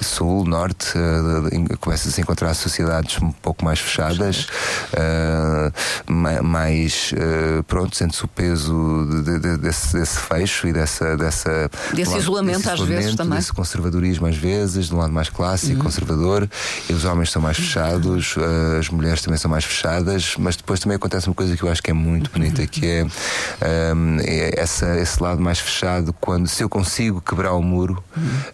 sul, 0.01 0.45
norte, 0.45 0.93
eh, 0.95 1.75
começa-se 1.79 2.19
a 2.19 2.23
encontrar 2.23 2.53
sociedades 2.53 3.21
um 3.21 3.31
pouco 3.31 3.63
mais 3.65 3.79
fechadas, 3.79 4.47
ma- 6.07 6.41
mais 6.41 7.11
eh, 7.15 7.61
pronto, 7.67 7.95
sente-se 7.95 8.23
o 8.23 8.27
peso 8.27 9.07
de- 9.09 9.23
de- 9.23 9.39
de- 9.39 9.57
desse, 9.57 9.93
desse 9.97 10.19
fecho 10.19 10.67
e 10.67 10.73
dessa. 10.73 11.17
dessa 11.17 11.69
Desse 11.93 12.17
isolamento, 12.17 12.69
às 12.69 12.79
vezes, 12.81 13.15
também. 13.15 13.37
desse 13.39 13.53
conservadorismo 13.53 14.27
às 14.27 14.35
vezes, 14.37 14.87
de 14.87 14.95
um 14.95 14.97
lado 14.97 15.11
mais 15.13 15.29
clássico, 15.29 15.81
conservador, 15.83 16.49
e 16.89 16.93
os 16.93 17.05
homens 17.05 17.31
são 17.31 17.41
mais 17.41 17.57
fechados, 17.57 18.34
eh, 18.37 18.79
as 18.79 18.89
mulheres 18.89 19.21
também 19.21 19.37
são 19.37 19.49
mais 19.49 19.63
fechadas, 19.65 20.35
mas 20.37 20.55
depois 20.55 20.79
também 20.79 20.95
acontece 20.95 21.27
uma 21.27 21.33
coisa 21.35 21.55
que 21.55 21.63
eu 21.63 21.69
acho 21.69 21.81
que 21.81 21.91
é 21.91 21.93
muito 21.93 22.29
bonita, 22.31 22.65
que 22.67 22.85
é, 22.85 22.99
ehm, 23.61 24.19
é 24.21 24.59
essa, 24.59 24.97
esse 24.99 25.21
lado 25.21 25.41
mais 25.41 25.59
fechado, 25.59 26.13
quando 26.19 26.47
se 26.47 26.63
eu 26.63 26.69
consigo 26.69 27.21
quebrar 27.21 27.53
o 27.53 27.61
muro, 27.61 28.03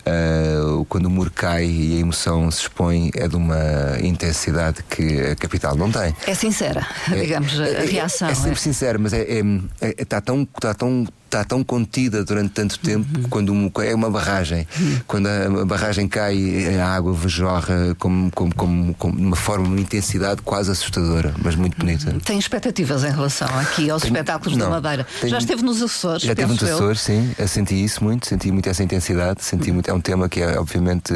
eh, 0.05 0.57
quando 0.89 1.05
o 1.05 1.09
muro 1.09 1.31
cai 1.31 1.65
e 1.65 1.97
a 1.97 1.99
emoção 1.99 2.49
se 2.51 2.61
expõe, 2.61 3.11
é 3.15 3.27
de 3.27 3.35
uma 3.35 3.57
intensidade 4.01 4.83
que 4.89 5.21
a 5.31 5.35
capital 5.35 5.75
não 5.75 5.91
tem. 5.91 6.15
É 6.27 6.33
sincera, 6.33 6.85
digamos, 7.09 7.59
a, 7.59 7.63
a 7.63 7.67
É- 7.67 7.85
reação. 7.85 8.27
É, 8.29 8.31
é. 8.31 8.35
sempre 8.35 8.59
sincero, 8.59 8.99
mas 8.99 9.13
é, 9.13 9.21
é, 9.21 9.41
é- 9.81 10.05
tão, 10.21 10.45
tá 10.45 10.73
tão 10.73 11.07
está 11.31 11.45
tão 11.45 11.63
contida 11.63 12.25
durante 12.25 12.49
tanto 12.49 12.77
tempo 12.79 13.07
Uhum. 13.17 13.23
quando 13.29 13.71
é 13.83 13.95
uma 13.95 14.09
barragem. 14.09 14.67
Quando 15.07 15.27
a, 15.27 15.65
barragem 15.65 16.05
cai, 16.07 16.77
a 16.77 16.87
água 16.93 17.15
jorra 17.27 17.95
como, 17.97 18.29
como, 18.31 18.53
como, 18.53 18.95
uma 19.17 19.35
forma, 19.37 19.65
uma 19.67 19.79
intensidade 19.79 20.41
quase 20.41 20.69
assustadora, 20.71 21.33
mas 21.41 21.55
muito 21.55 21.77
bonita. 21.77 22.13
Tem 22.25 22.37
expectativas 22.37 23.03
em 23.05 23.11
relação 23.11 23.47
aqui 23.59 23.89
aos 23.89 24.01
Tenho- 24.01 24.13
espetáculos 24.13 24.57
da 24.57 24.65
não, 24.65 24.71
Madeira. 24.71 25.07
tenho- 25.21 25.31
Já 25.31 25.37
esteve 25.37 25.63
nos 25.63 25.81
Açores, 25.81 26.21
Já 26.23 26.35
teve 26.35 26.41
penso 26.49 26.49
muitos 26.49 26.67
eu. 26.67 26.75
Açores, 26.75 27.01
sim. 27.01 27.31
Eu 27.37 27.47
senti 27.47 27.81
isso 27.81 28.03
muito, 28.03 28.27
senti 28.27 28.51
muito 28.51 28.67
essa 28.67 28.83
intensidade, 28.83 29.43
senti 29.43 29.71
muito. 29.71 29.89
É 29.89 29.93
um 29.93 30.01
tema 30.01 30.27
que 30.27 30.41
é, 30.41 30.59
obviamente, 30.59 31.13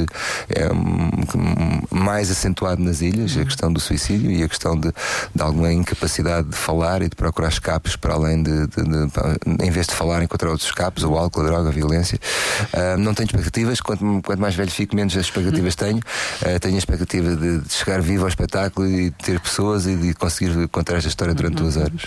é, 0.49 0.71
hum, 0.71 1.09
hum, 1.35 1.81
mais 1.91 2.31
acentuado 2.31 2.81
nas 2.81 3.01
ilhas, 3.01 3.37
a 3.37 3.43
questão 3.43 3.71
do 3.71 3.79
suicídio 3.81 4.31
e 4.31 4.41
a 4.43 4.47
questão 4.47 4.79
de, 4.79 4.91
de 5.35 5.41
alguma 5.41 5.71
incapacidade 5.73 6.47
de 6.49 6.55
falar 6.55 7.01
e 7.01 7.09
de 7.09 7.15
procurar 7.15 7.49
escapes 7.49 7.95
para 7.97 8.13
além 8.13 8.41
de, 8.41 8.67
de- 8.67 8.83
de- 8.83 9.65
em 9.65 9.69
vez 9.71 9.87
de 9.87 9.93
falar, 9.93 10.04
encontrar 10.23 10.49
outros 10.49 10.67
escapes, 10.67 11.03
o 11.03 11.15
álcool, 11.15 11.41
a 11.41 11.45
droga, 11.45 11.69
a 11.69 11.71
violência. 11.71 12.19
Ah, 12.73 12.97
não 12.97 13.13
tenho 13.13 13.27
expectativas, 13.27 13.79
quanto, 13.81 14.21
quanto 14.23 14.39
mais 14.39 14.55
velho 14.55 14.71
fico, 14.71 14.95
menos 14.95 15.15
expectativas 15.15 15.75
tenho. 15.75 15.99
Ah, 16.41 16.59
tenho 16.59 16.75
a 16.75 16.77
expectativa 16.77 17.35
de, 17.35 17.59
de 17.59 17.73
chegar 17.73 18.01
vivo 18.01 18.23
ao 18.23 18.29
espetáculo 18.29 18.87
e 18.87 19.09
de 19.09 19.11
ter 19.11 19.39
pessoas 19.39 19.85
e 19.85 19.95
de 19.95 20.13
conseguir 20.13 20.67
contar 20.69 20.95
esta 20.95 21.09
história 21.09 21.33
durante 21.33 21.55
duas 21.55 21.77
horas. 21.77 22.01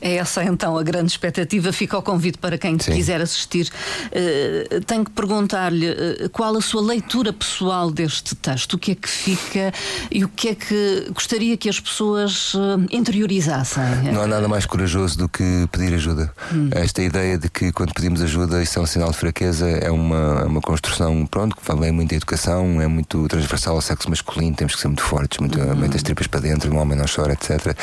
É 0.00 0.16
essa 0.16 0.44
então 0.44 0.76
a 0.76 0.82
grande 0.82 1.10
expectativa. 1.10 1.72
Fica 1.72 1.96
o 1.96 2.02
convite 2.02 2.38
para 2.38 2.58
quem 2.58 2.78
Sim. 2.78 2.92
quiser 2.92 3.20
assistir. 3.20 3.70
Eh, 4.12 4.80
tenho 4.86 5.04
que 5.04 5.10
perguntar-lhe 5.10 6.28
qual 6.32 6.56
a 6.56 6.60
sua 6.60 6.82
leitura 6.82 7.32
pessoal 7.32 7.90
deste 7.90 8.34
texto, 8.34 8.74
o 8.74 8.78
que 8.78 8.92
é 8.92 8.94
que 8.94 9.08
fica 9.08 9.72
e 10.10 10.24
o 10.24 10.28
que 10.28 10.48
é 10.48 10.54
que 10.54 11.10
gostaria 11.12 11.56
que 11.56 11.68
as 11.68 11.80
pessoas 11.80 12.52
interiorizassem. 12.90 13.82
Não 14.12 14.22
há 14.22 14.26
nada 14.26 14.48
mais 14.48 14.66
corajoso 14.66 15.18
do 15.18 15.28
que 15.28 15.68
pedir 15.70 15.94
ajuda. 15.94 16.32
Esta 16.72 17.02
ideia 17.02 17.37
de 17.38 17.48
que 17.48 17.72
quando 17.72 17.92
pedimos 17.94 18.20
ajuda 18.22 18.62
isso 18.62 18.78
é 18.78 18.82
um 18.82 18.86
sinal 18.86 19.10
de 19.10 19.16
fraqueza 19.16 19.68
é 19.68 19.90
uma, 19.90 20.40
é 20.42 20.44
uma 20.44 20.60
construção, 20.60 21.26
pronto, 21.26 21.56
que 21.56 21.76
vem 21.76 21.92
muito 21.92 22.10
da 22.10 22.16
educação, 22.16 22.80
é 22.80 22.86
muito 22.86 23.26
transversal 23.28 23.74
ao 23.76 23.80
sexo 23.80 24.08
masculino, 24.10 24.54
temos 24.56 24.74
que 24.74 24.80
ser 24.80 24.88
muito 24.88 25.02
fortes, 25.02 25.38
muito, 25.38 25.58
muito 25.76 25.96
as 25.96 26.02
tripas 26.02 26.26
para 26.26 26.40
dentro, 26.40 26.72
um 26.72 26.78
homem 26.78 26.96
não 26.98 27.04
chora, 27.06 27.32
etc. 27.32 27.74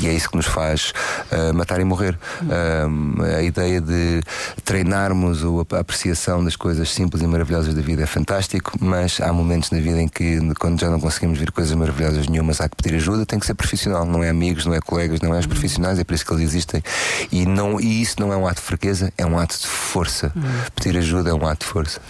E 0.00 0.06
é 0.06 0.12
isso 0.12 0.28
que 0.30 0.36
nos 0.36 0.46
faz 0.46 0.92
ah, 1.30 1.52
matar 1.52 1.80
e 1.80 1.84
morrer. 1.84 2.18
Ah, 2.50 3.36
a 3.38 3.42
ideia 3.42 3.80
de 3.80 4.22
treinarmos 4.64 5.42
o- 5.44 5.66
a 5.72 5.78
apreciação 5.78 6.42
das 6.44 6.56
coisas 6.56 6.90
simples 6.90 7.22
e 7.22 7.26
maravilhosas 7.26 7.74
da 7.74 7.82
vida 7.82 8.02
é 8.02 8.06
fantástico, 8.06 8.72
mas 8.80 9.20
há 9.20 9.32
momentos 9.32 9.70
na 9.70 9.78
vida 9.78 10.00
em 10.00 10.08
que, 10.08 10.38
quando 10.58 10.80
já 10.80 10.88
não 10.90 10.98
conseguimos 11.00 11.38
ver 11.38 11.50
coisas 11.52 11.74
maravilhosas 11.74 12.26
nenhumas, 12.28 12.60
há 12.60 12.68
que 12.68 12.76
pedir 12.76 12.96
ajuda, 12.96 13.26
tem 13.26 13.38
que 13.38 13.46
ser 13.46 13.54
profissional, 13.54 14.04
não 14.04 14.22
é 14.22 14.28
amigos, 14.30 14.64
não 14.66 14.74
é 14.74 14.80
colegas, 14.80 15.20
não 15.20 15.34
é 15.34 15.38
os 15.38 15.46
profissionais, 15.46 15.98
é 15.98 16.04
por 16.04 16.14
isso 16.14 16.24
que 16.24 16.32
eles 16.32 16.44
existem. 16.44 16.82
E, 17.30 17.44
não, 17.46 17.80
e 17.80 18.00
isso 18.02 18.16
não 18.18 18.32
é 18.32 18.36
um 18.36 18.46
ato 18.46 18.60
de 18.60 18.66
fraqueza, 18.66 19.03
é 19.16 19.26
um 19.26 19.38
ato 19.38 19.58
de 19.58 19.66
força. 19.66 20.32
Pedir 20.74 20.98
ajuda 20.98 21.30
é 21.30 21.34
um 21.34 21.46
ato 21.46 21.64
de 21.64 21.72
força. 21.72 22.00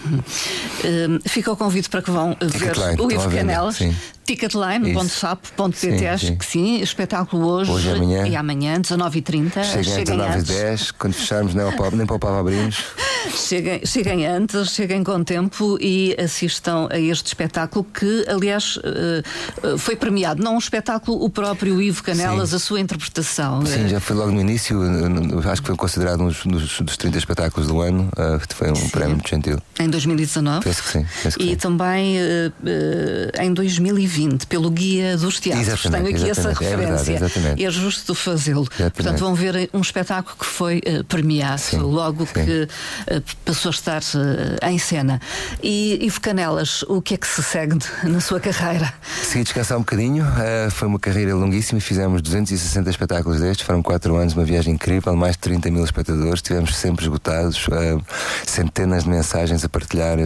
Eh, 0.84 1.28
fica 1.28 1.50
o 1.52 1.56
convite 1.56 1.88
para 1.88 2.02
que 2.02 2.10
vão 2.10 2.36
ver 2.40 2.50
Ticketline, 2.50 3.00
o 3.00 3.08
venda, 3.08 3.36
Canelas. 3.36 3.76
sim. 3.76 3.94
Ticketline.sap.pt, 4.24 5.98
Sim, 5.98 6.06
acho 6.06 6.26
sim. 6.26 6.36
que 6.36 6.44
sim. 6.44 6.80
Espetáculo 6.80 7.46
hoje, 7.46 7.70
Hoje 7.70 7.88
e 7.88 7.92
amanhã. 7.92 8.26
e 8.28 8.36
amanhã, 8.36 8.80
19h30. 8.80 9.64
Cheguem 9.64 10.04
19 10.04 10.38
antes. 10.38 10.46
10 10.46 10.90
quando 10.92 11.14
fecharmos, 11.14 11.54
nem, 11.54 12.06
para 12.06 12.16
o 12.16 12.18
pau 12.18 12.38
abrimos. 12.38 12.84
Cheguem, 13.34 13.80
cheguem 13.86 14.26
antes, 14.26 14.70
cheguem 14.70 15.02
com 15.02 15.24
tempo 15.24 15.78
e 15.80 16.14
assistam 16.22 16.88
a 16.90 16.98
este 16.98 17.28
espetáculo 17.28 17.82
que, 17.84 18.24
aliás, 18.28 18.78
eh, 18.84 19.22
eh, 19.62 19.78
foi 19.78 19.96
premiado. 19.96 20.42
Não 20.42 20.56
um 20.56 20.58
espetáculo, 20.58 21.24
o 21.24 21.30
próprio 21.30 21.80
Ivo 21.80 22.02
Canelas, 22.02 22.50
Sim. 22.50 22.56
a 22.56 22.58
sua 22.58 22.80
interpretação. 22.80 23.64
Sim, 23.64 23.88
já 23.88 23.98
foi 23.98 24.14
logo 24.14 24.30
no 24.30 24.40
início, 24.40 24.78
acho 25.50 25.62
que 25.62 25.68
foi 25.68 25.76
considerado 25.76 26.20
um 26.20 26.28
dos, 26.28 26.44
dos, 26.44 26.80
dos 26.80 26.96
30 26.98 27.16
espetáculos 27.18 27.66
do 27.66 27.80
ano, 27.80 28.10
foi 28.54 28.70
um 28.70 28.88
prémio 28.90 29.16
muito 29.16 29.28
gentil. 29.28 29.58
Em 29.80 29.88
2019. 29.88 30.62
Penso 30.64 30.82
que 30.82 30.88
sim, 30.90 31.06
penso 31.22 31.38
que 31.38 31.44
e 31.44 31.48
sim. 31.50 31.56
também 31.56 32.18
eh, 32.18 32.52
eh, 32.66 33.44
em 33.44 33.52
2020, 33.52 34.13
pelo 34.46 34.70
Guia 34.70 35.16
dos 35.16 35.40
Teatros. 35.40 35.68
Exatamente, 35.68 36.04
Tenho 36.04 36.16
aqui 36.22 36.30
essa 36.30 36.50
exatamente, 36.50 36.64
é 36.72 36.76
verdade, 36.76 37.12
referência. 37.12 37.66
é 37.66 37.70
justo 37.70 38.14
fazê-lo. 38.14 38.68
Portanto, 38.76 39.18
vão 39.18 39.34
ver 39.34 39.68
um 39.72 39.80
espetáculo 39.80 40.36
que 40.38 40.46
foi 40.46 40.80
eh, 40.84 41.02
premiado 41.02 41.60
Sim, 41.60 41.78
logo 41.78 42.26
sim. 42.26 42.32
que 42.44 42.68
eh, 43.06 43.22
passou 43.44 43.70
a 43.70 43.74
estar 43.74 44.02
eh, 44.60 44.70
em 44.70 44.78
cena. 44.78 45.20
E 45.62 45.98
Ivo 46.04 46.20
Canelas, 46.20 46.82
o 46.84 47.00
que 47.02 47.14
é 47.14 47.16
que 47.16 47.26
se 47.26 47.42
segue 47.42 47.78
na 48.04 48.20
sua 48.20 48.40
carreira? 48.40 48.92
Segui 49.22 49.44
descansar 49.44 49.76
um 49.78 49.80
bocadinho, 49.80 50.24
foi 50.70 50.88
uma 50.88 50.98
carreira 50.98 51.34
longuíssima, 51.34 51.80
fizemos 51.80 52.20
260 52.22 52.90
espetáculos 52.90 53.40
destes, 53.40 53.64
foram 53.66 53.82
4 53.82 54.14
anos, 54.16 54.34
uma 54.34 54.44
viagem 54.44 54.74
incrível, 54.74 55.14
mais 55.16 55.32
de 55.32 55.38
30 55.40 55.70
mil 55.70 55.84
espectadores, 55.84 56.34
estivemos 56.38 56.76
sempre 56.76 57.04
esgotados, 57.04 57.66
centenas 58.46 59.04
de 59.04 59.10
mensagens 59.10 59.64
a 59.64 59.68
partilhar, 59.68 60.18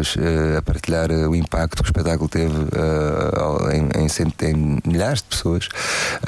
a 0.56 0.62
partilhar 0.62 1.10
o 1.10 1.34
impacto 1.34 1.82
que 1.82 1.88
o 1.88 1.90
espetáculo 1.90 2.28
teve 2.28 2.54
ao- 3.36 3.70
em, 3.78 3.88
em 4.04 4.08
cent- 4.08 4.42
em 4.42 4.78
milhares 4.86 5.18
de 5.22 5.28
pessoas. 5.28 5.68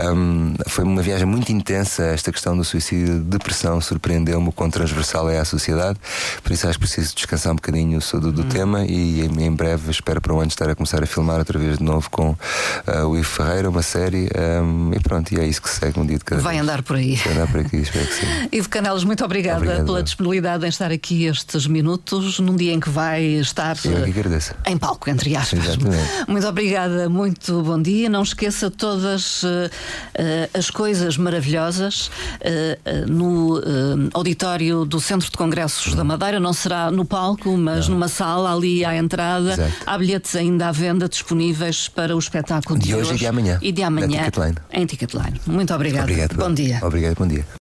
Um, 0.00 0.54
foi 0.66 0.84
uma 0.84 1.02
viagem 1.02 1.26
muito 1.26 1.50
intensa, 1.52 2.04
esta 2.04 2.30
questão 2.32 2.56
do 2.56 2.64
suicídio, 2.64 3.20
depressão, 3.20 3.80
surpreendeu-me 3.80 4.48
o 4.48 4.52
quão 4.52 4.70
transversal 4.70 5.28
é 5.28 5.38
à 5.38 5.44
sociedade, 5.44 5.98
por 6.42 6.52
isso 6.52 6.66
acho 6.68 6.78
que 6.78 6.86
preciso 6.86 7.14
descansar 7.14 7.52
um 7.52 7.56
bocadinho 7.56 7.98
do, 8.00 8.20
do, 8.20 8.32
do 8.32 8.44
tema 8.44 8.84
e 8.84 9.20
em, 9.22 9.44
em 9.44 9.52
breve 9.52 9.90
espero 9.90 10.20
para 10.20 10.32
o 10.32 10.38
ano 10.40 10.48
estar 10.48 10.68
a 10.68 10.74
começar 10.74 11.02
a 11.02 11.06
filmar 11.06 11.38
outra 11.38 11.58
vez 11.58 11.78
de 11.78 11.84
novo 11.84 12.08
com 12.10 12.36
ah, 12.86 13.06
o 13.06 13.16
Ivo 13.16 13.28
Ferreira, 13.28 13.68
uma 13.68 13.82
série, 13.82 14.28
um, 14.62 14.92
e 14.94 15.00
pronto, 15.00 15.32
e 15.32 15.40
é 15.40 15.46
isso 15.46 15.60
que 15.62 15.68
segue 15.70 15.98
um 15.98 16.06
dia 16.06 16.18
de 16.18 16.24
cada 16.24 16.40
Vai 16.42 16.54
vez. 16.54 16.62
andar 16.64 16.82
por 16.82 16.96
aí. 16.96 17.16
Vai 17.16 17.32
andar 17.34 17.46
por 17.48 17.60
aqui, 17.60 17.76
espero 17.78 18.06
que 18.06 18.14
sim. 18.14 18.26
Ivo 18.52 18.68
Canelas, 18.68 19.04
muito 19.04 19.24
obrigada 19.24 19.58
Obrigado, 19.58 19.84
pela 19.86 20.02
disponibilidade 20.02 20.64
em 20.64 20.68
estar 20.68 20.90
aqui 20.90 21.24
estes 21.26 21.66
minutos, 21.66 22.38
num 22.40 22.56
dia 22.56 22.72
em 22.72 22.80
que 22.80 22.88
vai 22.90 23.22
estar 23.22 23.76
Eu 23.84 24.04
que 24.04 24.10
agradeço. 24.10 24.54
em 24.66 24.76
palco, 24.78 25.08
entre 25.10 25.34
aspas. 25.36 25.64
Exatamente. 25.64 26.10
Muito 26.28 26.46
obrigada, 26.46 27.08
muito 27.08 27.39
bom 27.48 27.80
dia. 27.80 28.08
Não 28.08 28.22
esqueça 28.22 28.70
todas 28.70 29.42
eh, 30.14 30.48
as 30.52 30.70
coisas 30.70 31.16
maravilhosas 31.16 32.10
eh, 32.40 32.78
no 33.08 33.58
eh, 33.58 33.62
auditório 34.12 34.84
do 34.84 35.00
Centro 35.00 35.30
de 35.30 35.36
Congressos 35.36 35.94
da 35.94 36.04
Madeira. 36.04 36.38
Não 36.38 36.52
será 36.52 36.90
no 36.90 37.04
palco, 37.04 37.56
mas 37.56 37.88
numa 37.88 38.08
sala 38.08 38.54
ali 38.54 38.84
à 38.84 38.96
entrada. 38.96 39.52
Exato. 39.52 39.72
Há 39.86 39.98
bilhetes 39.98 40.36
ainda 40.36 40.68
à 40.68 40.72
venda 40.72 41.08
disponíveis 41.08 41.88
para 41.88 42.14
o 42.14 42.18
espetáculo 42.18 42.78
de, 42.78 42.86
De 42.86 42.94
hoje 42.94 43.14
e 43.14 43.18
de 43.18 43.26
amanhã, 43.26 43.58
E 43.62 43.72
de 43.72 43.82
amanhã 43.82 44.24
Ticketline. 44.24 44.56
em 44.72 44.86
Ticketline. 44.86 45.40
Muito 45.46 45.74
obrigada. 45.74 46.04
Obrigado. 46.04 46.36
Bom 46.36 46.52
dia. 46.52 46.78
Obrigado, 46.82 47.16
bom 47.16 47.26
dia. 47.26 47.44